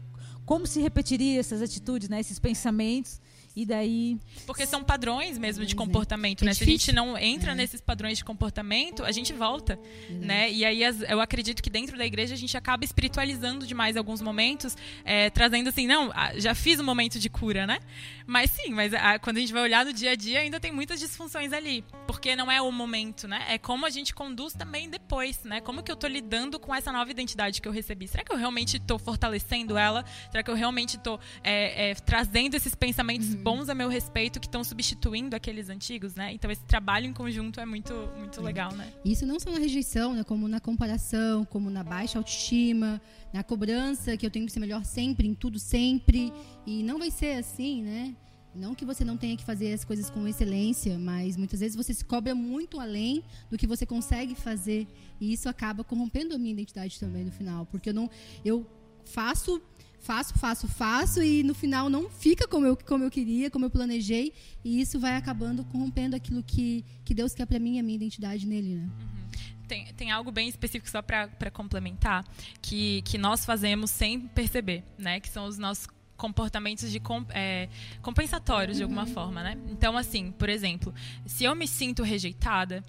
como 0.45 0.67
se 0.67 0.79
repetiria 0.81 1.39
essas 1.39 1.61
atitudes, 1.61 2.09
né? 2.09 2.19
Esses 2.19 2.39
pensamentos 2.39 3.19
e 3.55 3.65
daí. 3.65 4.17
Porque 4.45 4.65
são 4.65 4.83
padrões 4.83 5.37
mesmo 5.37 5.65
de 5.65 5.75
comportamento, 5.75 6.43
é 6.43 6.45
né? 6.45 6.53
Se 6.53 6.63
a 6.63 6.67
gente 6.67 6.91
não 6.91 7.17
entra 7.17 7.51
é. 7.51 7.55
nesses 7.55 7.81
padrões 7.81 8.17
de 8.17 8.23
comportamento, 8.23 9.03
a 9.03 9.11
gente 9.11 9.33
volta, 9.33 9.79
né? 10.09 10.51
E 10.51 10.63
aí 10.63 10.81
eu 11.09 11.19
acredito 11.19 11.61
que 11.61 11.69
dentro 11.69 11.97
da 11.97 12.05
igreja 12.05 12.33
a 12.33 12.37
gente 12.37 12.55
acaba 12.55 12.83
espiritualizando 12.83 13.65
demais 13.67 13.97
alguns 13.97 14.21
momentos, 14.21 14.75
é, 15.03 15.29
trazendo 15.29 15.69
assim, 15.69 15.85
não, 15.85 16.11
já 16.37 16.55
fiz 16.55 16.79
um 16.79 16.83
momento 16.83 17.19
de 17.19 17.29
cura, 17.29 17.67
né? 17.67 17.79
Mas 18.25 18.51
sim, 18.51 18.71
mas 18.71 18.93
a, 18.93 19.19
quando 19.19 19.37
a 19.37 19.39
gente 19.41 19.51
vai 19.51 19.63
olhar 19.63 19.85
no 19.85 19.91
dia 19.91 20.11
a 20.11 20.15
dia, 20.15 20.39
ainda 20.39 20.59
tem 20.59 20.71
muitas 20.71 20.99
disfunções 20.99 21.51
ali. 21.51 21.83
Porque 22.07 22.35
não 22.35 22.49
é 22.51 22.61
o 22.61 22.71
momento, 22.71 23.27
né? 23.27 23.45
É 23.49 23.57
como 23.57 23.85
a 23.85 23.89
gente 23.89 24.13
conduz 24.13 24.53
também 24.53 24.89
depois, 24.89 25.43
né? 25.43 25.59
Como 25.61 25.83
que 25.83 25.91
eu 25.91 25.95
tô 25.95 26.07
lidando 26.07 26.59
com 26.59 26.73
essa 26.73 26.91
nova 26.91 27.09
identidade 27.11 27.61
que 27.61 27.67
eu 27.67 27.71
recebi? 27.71 28.07
Será 28.07 28.23
que 28.23 28.31
eu 28.31 28.37
realmente 28.37 28.77
estou 28.77 28.97
fortalecendo 28.97 29.77
ela? 29.77 30.05
Será 30.29 30.43
que 30.43 30.49
eu 30.49 30.55
realmente 30.55 30.97
estou 30.97 31.19
é, 31.43 31.91
é, 31.91 31.95
trazendo 31.95 32.55
esses 32.55 32.73
pensamentos 32.73 33.33
uhum. 33.33 33.40
Bons 33.41 33.69
a 33.69 33.75
meu 33.75 33.89
respeito 33.89 34.39
que 34.39 34.47
estão 34.47 34.63
substituindo 34.63 35.35
aqueles 35.35 35.69
antigos, 35.69 36.15
né? 36.15 36.31
Então 36.33 36.49
esse 36.51 36.63
trabalho 36.65 37.05
em 37.05 37.13
conjunto 37.13 37.59
é 37.59 37.65
muito, 37.65 37.93
muito 38.17 38.39
é. 38.39 38.43
legal, 38.43 38.71
né? 38.73 38.93
Isso 39.03 39.25
não 39.25 39.39
só 39.39 39.51
na 39.51 39.59
rejeição, 39.59 40.13
né? 40.13 40.23
Como 40.23 40.47
na 40.47 40.59
comparação, 40.59 41.43
como 41.45 41.69
na 41.69 41.83
baixa 41.83 42.19
autoestima, 42.19 43.01
na 43.33 43.43
cobrança 43.43 44.15
que 44.15 44.25
eu 44.25 44.29
tenho 44.29 44.45
que 44.45 44.51
ser 44.51 44.59
melhor 44.59 44.85
sempre, 44.85 45.27
em 45.27 45.33
tudo 45.33 45.57
sempre. 45.59 46.31
E 46.65 46.83
não 46.83 46.99
vai 46.99 47.09
ser 47.09 47.37
assim, 47.37 47.81
né? 47.81 48.15
Não 48.53 48.75
que 48.75 48.83
você 48.83 49.05
não 49.05 49.15
tenha 49.15 49.37
que 49.37 49.45
fazer 49.45 49.73
as 49.73 49.85
coisas 49.85 50.09
com 50.09 50.27
excelência, 50.27 50.99
mas 50.99 51.37
muitas 51.37 51.61
vezes 51.61 51.75
você 51.75 51.93
se 51.93 52.03
cobra 52.03 52.35
muito 52.35 52.79
além 52.79 53.23
do 53.49 53.57
que 53.57 53.65
você 53.65 53.85
consegue 53.85 54.35
fazer. 54.35 54.87
E 55.19 55.31
isso 55.31 55.47
acaba 55.47 55.83
corrompendo 55.83 56.35
a 56.35 56.37
minha 56.37 56.51
identidade 56.51 56.99
também 56.99 57.23
no 57.23 57.31
final. 57.31 57.65
Porque 57.65 57.89
eu 57.89 57.93
não. 57.93 58.09
Eu 58.43 58.65
faço 59.05 59.61
faço, 60.01 60.33
faço, 60.37 60.67
faço 60.67 61.23
e 61.23 61.43
no 61.43 61.53
final 61.53 61.89
não 61.89 62.09
fica 62.09 62.47
como 62.47 62.65
eu, 62.65 62.75
como 62.75 63.03
eu 63.03 63.11
queria, 63.11 63.49
como 63.49 63.65
eu 63.65 63.69
planejei 63.69 64.33
e 64.63 64.81
isso 64.81 64.99
vai 64.99 65.15
acabando 65.15 65.63
corrompendo 65.65 66.15
aquilo 66.15 66.43
que, 66.43 66.83
que 67.05 67.13
Deus 67.13 67.33
quer 67.33 67.45
para 67.45 67.59
mim, 67.59 67.79
a 67.79 67.83
minha 67.83 67.95
identidade 67.95 68.45
nele, 68.45 68.75
né? 68.75 68.89
Uhum. 68.99 69.21
Tem, 69.67 69.93
tem 69.93 70.11
algo 70.11 70.31
bem 70.31 70.49
específico 70.49 70.89
só 70.89 71.01
para 71.01 71.49
complementar 71.51 72.25
que, 72.61 73.01
que 73.03 73.17
nós 73.17 73.45
fazemos 73.45 73.89
sem 73.89 74.19
perceber, 74.19 74.83
né? 74.97 75.21
Que 75.21 75.29
são 75.29 75.45
os 75.45 75.57
nossos 75.57 75.87
comportamentos 76.17 76.91
de 76.91 77.01
é, 77.33 77.69
compensatórios 78.01 78.77
de 78.77 78.83
alguma 78.83 79.07
forma, 79.07 79.41
né? 79.41 79.57
Então, 79.69 79.97
assim, 79.97 80.31
por 80.31 80.49
exemplo, 80.49 80.93
se 81.25 81.45
eu 81.45 81.55
me 81.55 81.67
sinto 81.67 82.03
rejeitada, 82.03 82.83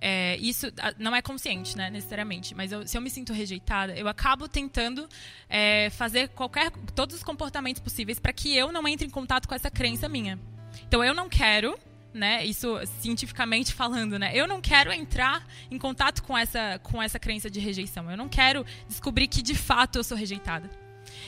é, 0.00 0.36
isso 0.36 0.66
não 0.98 1.14
é 1.14 1.20
consciente, 1.20 1.76
né, 1.76 1.90
necessariamente, 1.90 2.54
mas 2.54 2.70
eu, 2.70 2.86
se 2.86 2.96
eu 2.96 3.00
me 3.00 3.10
sinto 3.10 3.32
rejeitada, 3.32 3.94
eu 3.94 4.06
acabo 4.06 4.48
tentando 4.48 5.08
é, 5.48 5.90
fazer 5.90 6.28
qualquer, 6.28 6.70
todos 6.94 7.16
os 7.16 7.22
comportamentos 7.22 7.82
possíveis 7.82 8.18
para 8.18 8.32
que 8.32 8.56
eu 8.56 8.70
não 8.70 8.86
entre 8.86 9.06
em 9.06 9.10
contato 9.10 9.48
com 9.48 9.54
essa 9.54 9.70
crença 9.70 10.08
minha. 10.08 10.38
Então 10.86 11.02
eu 11.02 11.12
não 11.12 11.28
quero, 11.28 11.76
né, 12.14 12.44
isso 12.44 12.78
cientificamente 13.00 13.74
falando, 13.74 14.18
né, 14.18 14.30
eu 14.34 14.46
não 14.46 14.60
quero 14.60 14.92
entrar 14.92 15.44
em 15.70 15.78
contato 15.78 16.22
com 16.22 16.38
essa, 16.38 16.78
com 16.82 17.02
essa 17.02 17.18
crença 17.18 17.50
de 17.50 17.58
rejeição. 17.58 18.08
Eu 18.10 18.16
não 18.16 18.28
quero 18.28 18.64
descobrir 18.88 19.26
que 19.26 19.42
de 19.42 19.54
fato 19.54 19.98
eu 19.98 20.04
sou 20.04 20.16
rejeitada. 20.16 20.70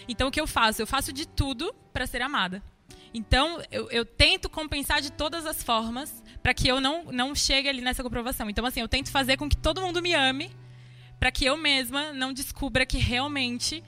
Então 0.08 0.28
o 0.28 0.30
que 0.30 0.40
eu 0.40 0.46
faço? 0.46 0.80
Eu 0.80 0.86
faço 0.86 1.12
de 1.12 1.26
tudo 1.26 1.74
para 1.92 2.06
ser 2.06 2.22
amada. 2.22 2.62
Então, 3.12 3.60
eu, 3.70 3.90
eu, 3.90 4.04
tento 4.04 4.48
compensar 4.48 5.00
de 5.00 5.10
todas 5.10 5.44
as 5.44 5.62
formas 5.62 6.22
para 6.42 6.54
que 6.54 6.68
eu 6.68 6.80
não, 6.80 7.04
não 7.04 7.34
chegue 7.34 7.68
ali 7.68 7.80
nessa 7.80 8.02
comprovação. 8.02 8.48
Então, 8.48 8.64
assim, 8.64 8.80
eu 8.80 8.88
tento 8.88 9.10
fazer 9.10 9.36
com 9.36 9.48
que 9.48 9.56
todo 9.56 9.80
mundo 9.80 10.00
me 10.00 10.14
ame 10.14 10.50
para 11.18 11.30
que 11.30 11.44
eu 11.44 11.56
mesma 11.56 12.12
não 12.12 12.32
descubra 12.32 12.86
que 12.86 12.98
realmente 12.98 13.82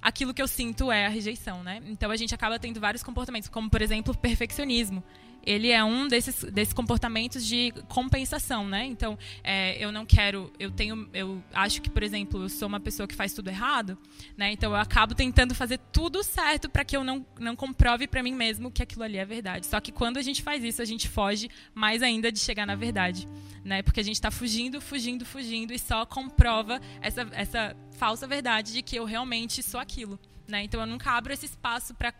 aquilo 0.00 0.32
que 0.32 0.40
eu 0.40 0.46
sinto 0.46 0.92
é 0.92 1.06
a 1.06 1.08
rejeição, 1.08 1.62
né? 1.62 1.82
Então, 1.86 2.10
a 2.10 2.16
gente 2.16 2.34
acaba 2.34 2.58
tendo 2.58 2.78
vários 2.78 3.02
comportamentos, 3.02 3.48
como, 3.48 3.68
por 3.68 3.82
exemplo, 3.82 4.16
perfeccionismo 4.16 5.02
ele 5.48 5.70
é 5.70 5.82
um 5.82 6.06
desses, 6.06 6.44
desses 6.44 6.74
comportamentos 6.74 7.44
de 7.46 7.72
compensação, 7.88 8.68
né? 8.68 8.84
Então, 8.84 9.18
é, 9.42 9.82
eu 9.82 9.90
não 9.90 10.04
quero, 10.04 10.52
eu 10.58 10.70
tenho, 10.70 11.08
eu 11.14 11.42
acho 11.54 11.80
que, 11.80 11.88
por 11.88 12.02
exemplo, 12.02 12.42
eu 12.42 12.50
sou 12.50 12.68
uma 12.68 12.78
pessoa 12.78 13.08
que 13.08 13.14
faz 13.14 13.32
tudo 13.32 13.48
errado, 13.48 13.96
né? 14.36 14.52
Então, 14.52 14.72
eu 14.72 14.76
acabo 14.76 15.14
tentando 15.14 15.54
fazer 15.54 15.78
tudo 15.90 16.22
certo 16.22 16.68
para 16.68 16.84
que 16.84 16.94
eu 16.94 17.02
não, 17.02 17.24
não 17.40 17.56
comprove 17.56 18.06
para 18.06 18.22
mim 18.22 18.34
mesmo 18.34 18.70
que 18.70 18.82
aquilo 18.82 19.04
ali 19.04 19.16
é 19.16 19.24
verdade. 19.24 19.66
Só 19.66 19.80
que 19.80 19.90
quando 19.90 20.18
a 20.18 20.22
gente 20.22 20.42
faz 20.42 20.62
isso, 20.62 20.82
a 20.82 20.84
gente 20.84 21.08
foge 21.08 21.48
mais 21.74 22.02
ainda 22.02 22.30
de 22.30 22.38
chegar 22.38 22.66
na 22.66 22.74
verdade, 22.74 23.26
né? 23.64 23.82
Porque 23.82 24.00
a 24.00 24.04
gente 24.04 24.16
está 24.16 24.30
fugindo, 24.30 24.82
fugindo, 24.82 25.24
fugindo 25.24 25.72
e 25.72 25.78
só 25.78 26.04
comprova 26.04 26.78
essa, 27.00 27.26
essa 27.32 27.74
falsa 27.92 28.26
verdade 28.26 28.74
de 28.74 28.82
que 28.82 28.96
eu 28.96 29.06
realmente 29.06 29.62
sou 29.62 29.80
aquilo. 29.80 30.20
Né? 30.48 30.64
Então 30.64 30.80
eu 30.80 30.86
nunca 30.86 31.10
abro 31.10 31.32
esse 31.32 31.44
espaço 31.44 31.94
para 31.94 32.10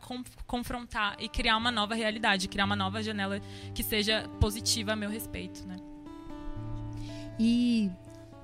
confrontar 0.47 1.17
e 1.19 1.29
criar 1.29 1.57
uma 1.57 1.71
nova 1.71 1.95
realidade, 1.95 2.47
criar 2.47 2.67
uma 2.67 2.77
nova 2.77 3.03
janela 3.03 3.41
que 3.75 3.83
seja 3.83 4.29
positiva 4.39 4.93
a 4.93 4.97
meu 4.97 5.09
respeito. 5.09 5.67
Né? 5.67 5.77
E 7.41 7.91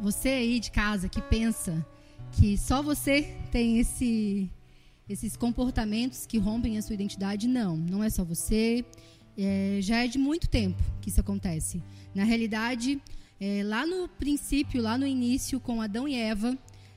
você 0.01 0.31
aí 0.31 0.59
de 0.59 0.71
casa 0.71 1.09
que 1.09 1.21
pensa 1.21 1.85
que 2.33 2.57
só 2.57 2.83
você 2.83 3.37
tem 3.53 3.79
esse, 3.79 4.51
esses 5.09 5.37
comportamentos 5.37 6.25
que 6.27 6.39
rompem 6.39 6.79
a 6.79 6.83
sua 6.83 6.95
identidade, 6.95 7.47
não, 7.47 7.77
não 7.77 8.03
é 8.03 8.09
só 8.09 8.25
você. 8.25 8.85
É, 9.37 9.79
já 9.81 10.05
é 10.05 10.07
de 10.07 10.17
muito 10.17 10.49
tempo 10.49 10.81
que 11.01 11.11
isso 11.11 11.21
acontece. 11.21 11.83
Na 12.15 12.25
realidade, 12.25 13.01
é, 13.41 13.63
lá 13.65 13.87
no 13.87 14.09
princípio, 14.09 14.81
lá 14.81 14.97
no 14.97 15.07
início, 15.07 15.61
com 15.61 15.83
Adão 15.83 16.09
e 16.09 16.15
Eva, 16.15 16.57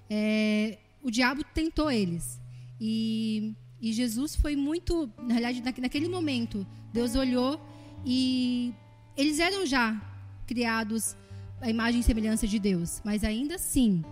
é, 0.10 0.78
o 1.04 1.10
diabo 1.10 1.44
tentou 1.44 1.92
eles. 1.92 2.40
E, 2.80 3.54
e 3.82 3.94
Jesus 3.94 4.36
foi 4.36 4.56
muito, 4.56 5.10
na 5.22 5.34
realidade, 5.36 5.82
naquele 5.82 6.08
momento, 6.08 6.66
Deus 6.94 7.16
olhou 7.16 7.60
e 8.06 8.74
eles 9.16 9.40
eram 9.40 9.66
já 9.66 10.00
criados 10.46 11.16
à 11.60 11.70
imagem 11.70 12.00
e 12.00 12.04
semelhança 12.04 12.48
de 12.48 12.60
Deus, 12.60 13.02
mas 13.04 13.24
ainda 13.24 13.56
assim, 13.56 14.04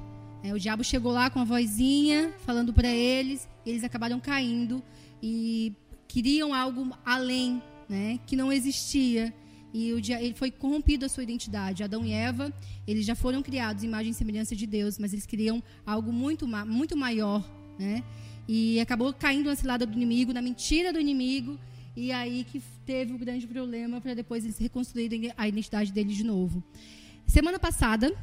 é, 0.43 0.54
o 0.54 0.60
diabo 0.60 0.84
chegou 0.84 1.12
lá 1.12 1.30
com 1.30 1.39
a 1.39 1.43
vozinha 1.43 2.34
falando 2.45 2.73
para 2.73 2.89
eles, 2.89 3.47
eles 3.65 3.84
acabaram 3.84 4.19
caindo 4.19 4.84
e 5.21 5.73
queriam 6.08 6.54
algo 6.54 6.95
além, 7.06 7.62
né, 7.89 8.19
que 8.25 8.36
não 8.36 8.51
existia. 8.51 9.34
E 9.73 9.91
o 9.91 9.99
dia, 9.99 10.21
ele 10.21 10.34
foi 10.34 10.51
corrompido 10.51 11.06
a 11.06 11.10
sua 11.10 11.23
identidade. 11.23 11.84
Adão 11.84 12.06
e 12.06 12.13
Eva, 12.13 12.54
eles 12.88 13.06
já 13.06 13.13
foram 13.13 13.41
criados 13.41 13.84
em 13.84 13.88
imagem 13.88 14.12
e 14.12 14.13
semelhança 14.13 14.56
de 14.56 14.65
Deus, 14.65 14.97
mas 14.97 15.12
eles 15.12 15.25
queriam 15.25 15.62
algo 15.86 16.13
muito, 16.13 16.47
muito 16.47 16.95
maior, 16.95 17.43
né? 17.78 18.01
E 18.48 18.80
acabou 18.80 19.14
caindo 19.14 19.48
na 19.48 19.56
cilada 19.56 19.86
do 19.86 19.94
inimigo, 19.94 20.34
na 20.34 20.42
mentira 20.42 20.94
do 20.94 21.00
inimigo. 21.00 21.60
E 21.96 22.12
aí 22.12 22.44
que 22.44 22.62
teve 22.86 23.14
o 23.14 23.18
grande 23.18 23.48
problema 23.48 24.02
para 24.02 24.14
depois 24.14 24.44
eles 24.44 24.58
reconstruírem 24.58 25.32
a 25.38 25.48
identidade 25.48 25.92
deles 25.92 26.16
de 26.16 26.24
novo. 26.24 26.64
Semana 27.26 27.58
passada, 27.58 28.14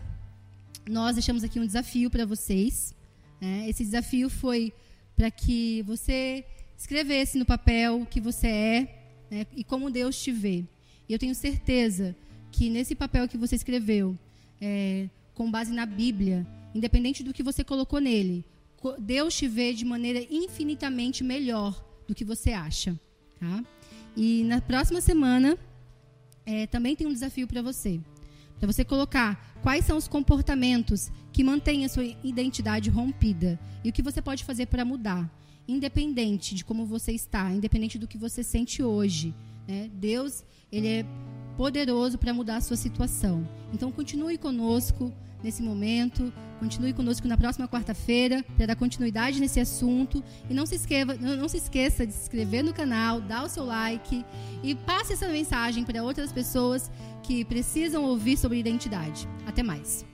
nós 0.89 1.15
deixamos 1.15 1.43
aqui 1.43 1.59
um 1.59 1.67
desafio 1.67 2.11
para 2.11 2.25
vocês. 2.25 2.95
Né? 3.41 3.69
Esse 3.69 3.83
desafio 3.83 4.29
foi 4.29 4.73
para 5.17 5.31
que 5.31 5.83
você 5.83 6.45
escrevesse 6.77 7.39
no 7.39 7.45
papel 7.45 8.03
o 8.03 8.07
que 8.07 8.21
você 8.21 8.47
é 8.47 9.03
né? 9.31 9.47
e 9.57 9.65
como 9.65 9.91
Deus 9.91 10.23
te 10.23 10.31
vê. 10.31 10.65
E 11.09 11.13
eu 11.13 11.19
tenho 11.19 11.35
certeza 11.35 12.15
que 12.51 12.69
nesse 12.69 12.95
papel 12.95 13.27
que 13.27 13.39
você 13.39 13.57
escreveu, 13.57 14.17
é, 14.61 15.09
com 15.35 15.51
base 15.51 15.73
na 15.73 15.87
Bíblia, 15.87 16.47
independente 16.75 17.23
do 17.23 17.33
que 17.33 17.43
você 17.43 17.65
colocou 17.65 18.01
nele, 18.01 18.45
Deus 18.99 19.35
te 19.35 19.47
vê 19.47 19.73
de 19.73 19.85
maneira 19.85 20.25
infinitamente 20.31 21.23
melhor 21.23 21.85
do 22.07 22.15
que 22.15 22.25
você 22.25 22.53
acha. 22.53 22.99
Tá? 23.39 23.65
E 24.17 24.45
na 24.45 24.61
próxima 24.61 25.01
semana 25.01 25.59
é, 26.45 26.67
também 26.67 26.95
tem 26.95 27.07
um 27.07 27.13
desafio 27.13 27.47
para 27.47 27.63
você. 27.63 28.01
Para 28.59 28.71
você 28.71 28.85
colocar 28.85 29.59
quais 29.63 29.85
são 29.85 29.97
os 29.97 30.07
comportamentos 30.07 31.11
que 31.33 31.43
mantêm 31.43 31.85
a 31.85 31.89
sua 31.89 32.05
identidade 32.23 32.91
rompida 32.91 33.59
e 33.83 33.91
o 33.91 33.93
que 33.93 34.03
você 34.03 34.21
pode 34.21 34.45
fazer 34.45 34.67
para 34.67 34.85
mudar, 34.85 35.31
independente 35.67 36.55
de 36.55 36.65
como 36.65 36.87
você 36.87 37.13
está, 37.13 37.51
independente 37.53 37.99
do 37.99 38.07
que 38.07 38.19
você 38.19 38.43
sente 38.43 38.83
hoje. 38.83 39.35
Né? 39.67 39.91
Deus, 39.95 40.45
ele 40.71 40.89
é 40.89 41.07
poderoso 41.57 42.19
para 42.19 42.35
mudar 42.35 42.57
a 42.57 42.61
sua 42.61 42.77
situação. 42.77 43.47
Então 43.73 43.91
continue 43.91 44.39
conosco 44.39 45.13
nesse 45.43 45.63
momento. 45.63 46.33
Continue 46.59 46.93
conosco 46.93 47.27
na 47.27 47.37
próxima 47.37 47.67
quarta-feira 47.67 48.45
para 48.57 48.67
dar 48.67 48.77
continuidade 48.77 49.41
nesse 49.41 49.59
assunto. 49.61 50.23
E 50.49 50.55
não 50.55 50.67
se, 50.67 50.77
esqueva, 50.77 51.15
não 51.15 51.49
se 51.49 51.57
esqueça 51.57 52.07
de 52.07 52.13
se 52.13 52.23
inscrever 52.23 52.63
no 52.63 52.73
canal, 52.73 53.21
dar 53.21 53.45
o 53.45 53.49
seu 53.49 53.65
like 53.65 54.25
e 54.63 54.75
passe 54.75 55.15
essa 55.15 55.29
mensagem 55.29 55.85
para 55.85 56.03
outras 56.03 56.33
pessoas 56.33 56.91
que 57.23 57.45
precisam 57.45 58.05
ouvir 58.05 58.37
sobre 58.37 58.59
identidade. 58.59 59.29
Até 59.47 59.63
mais. 59.63 60.12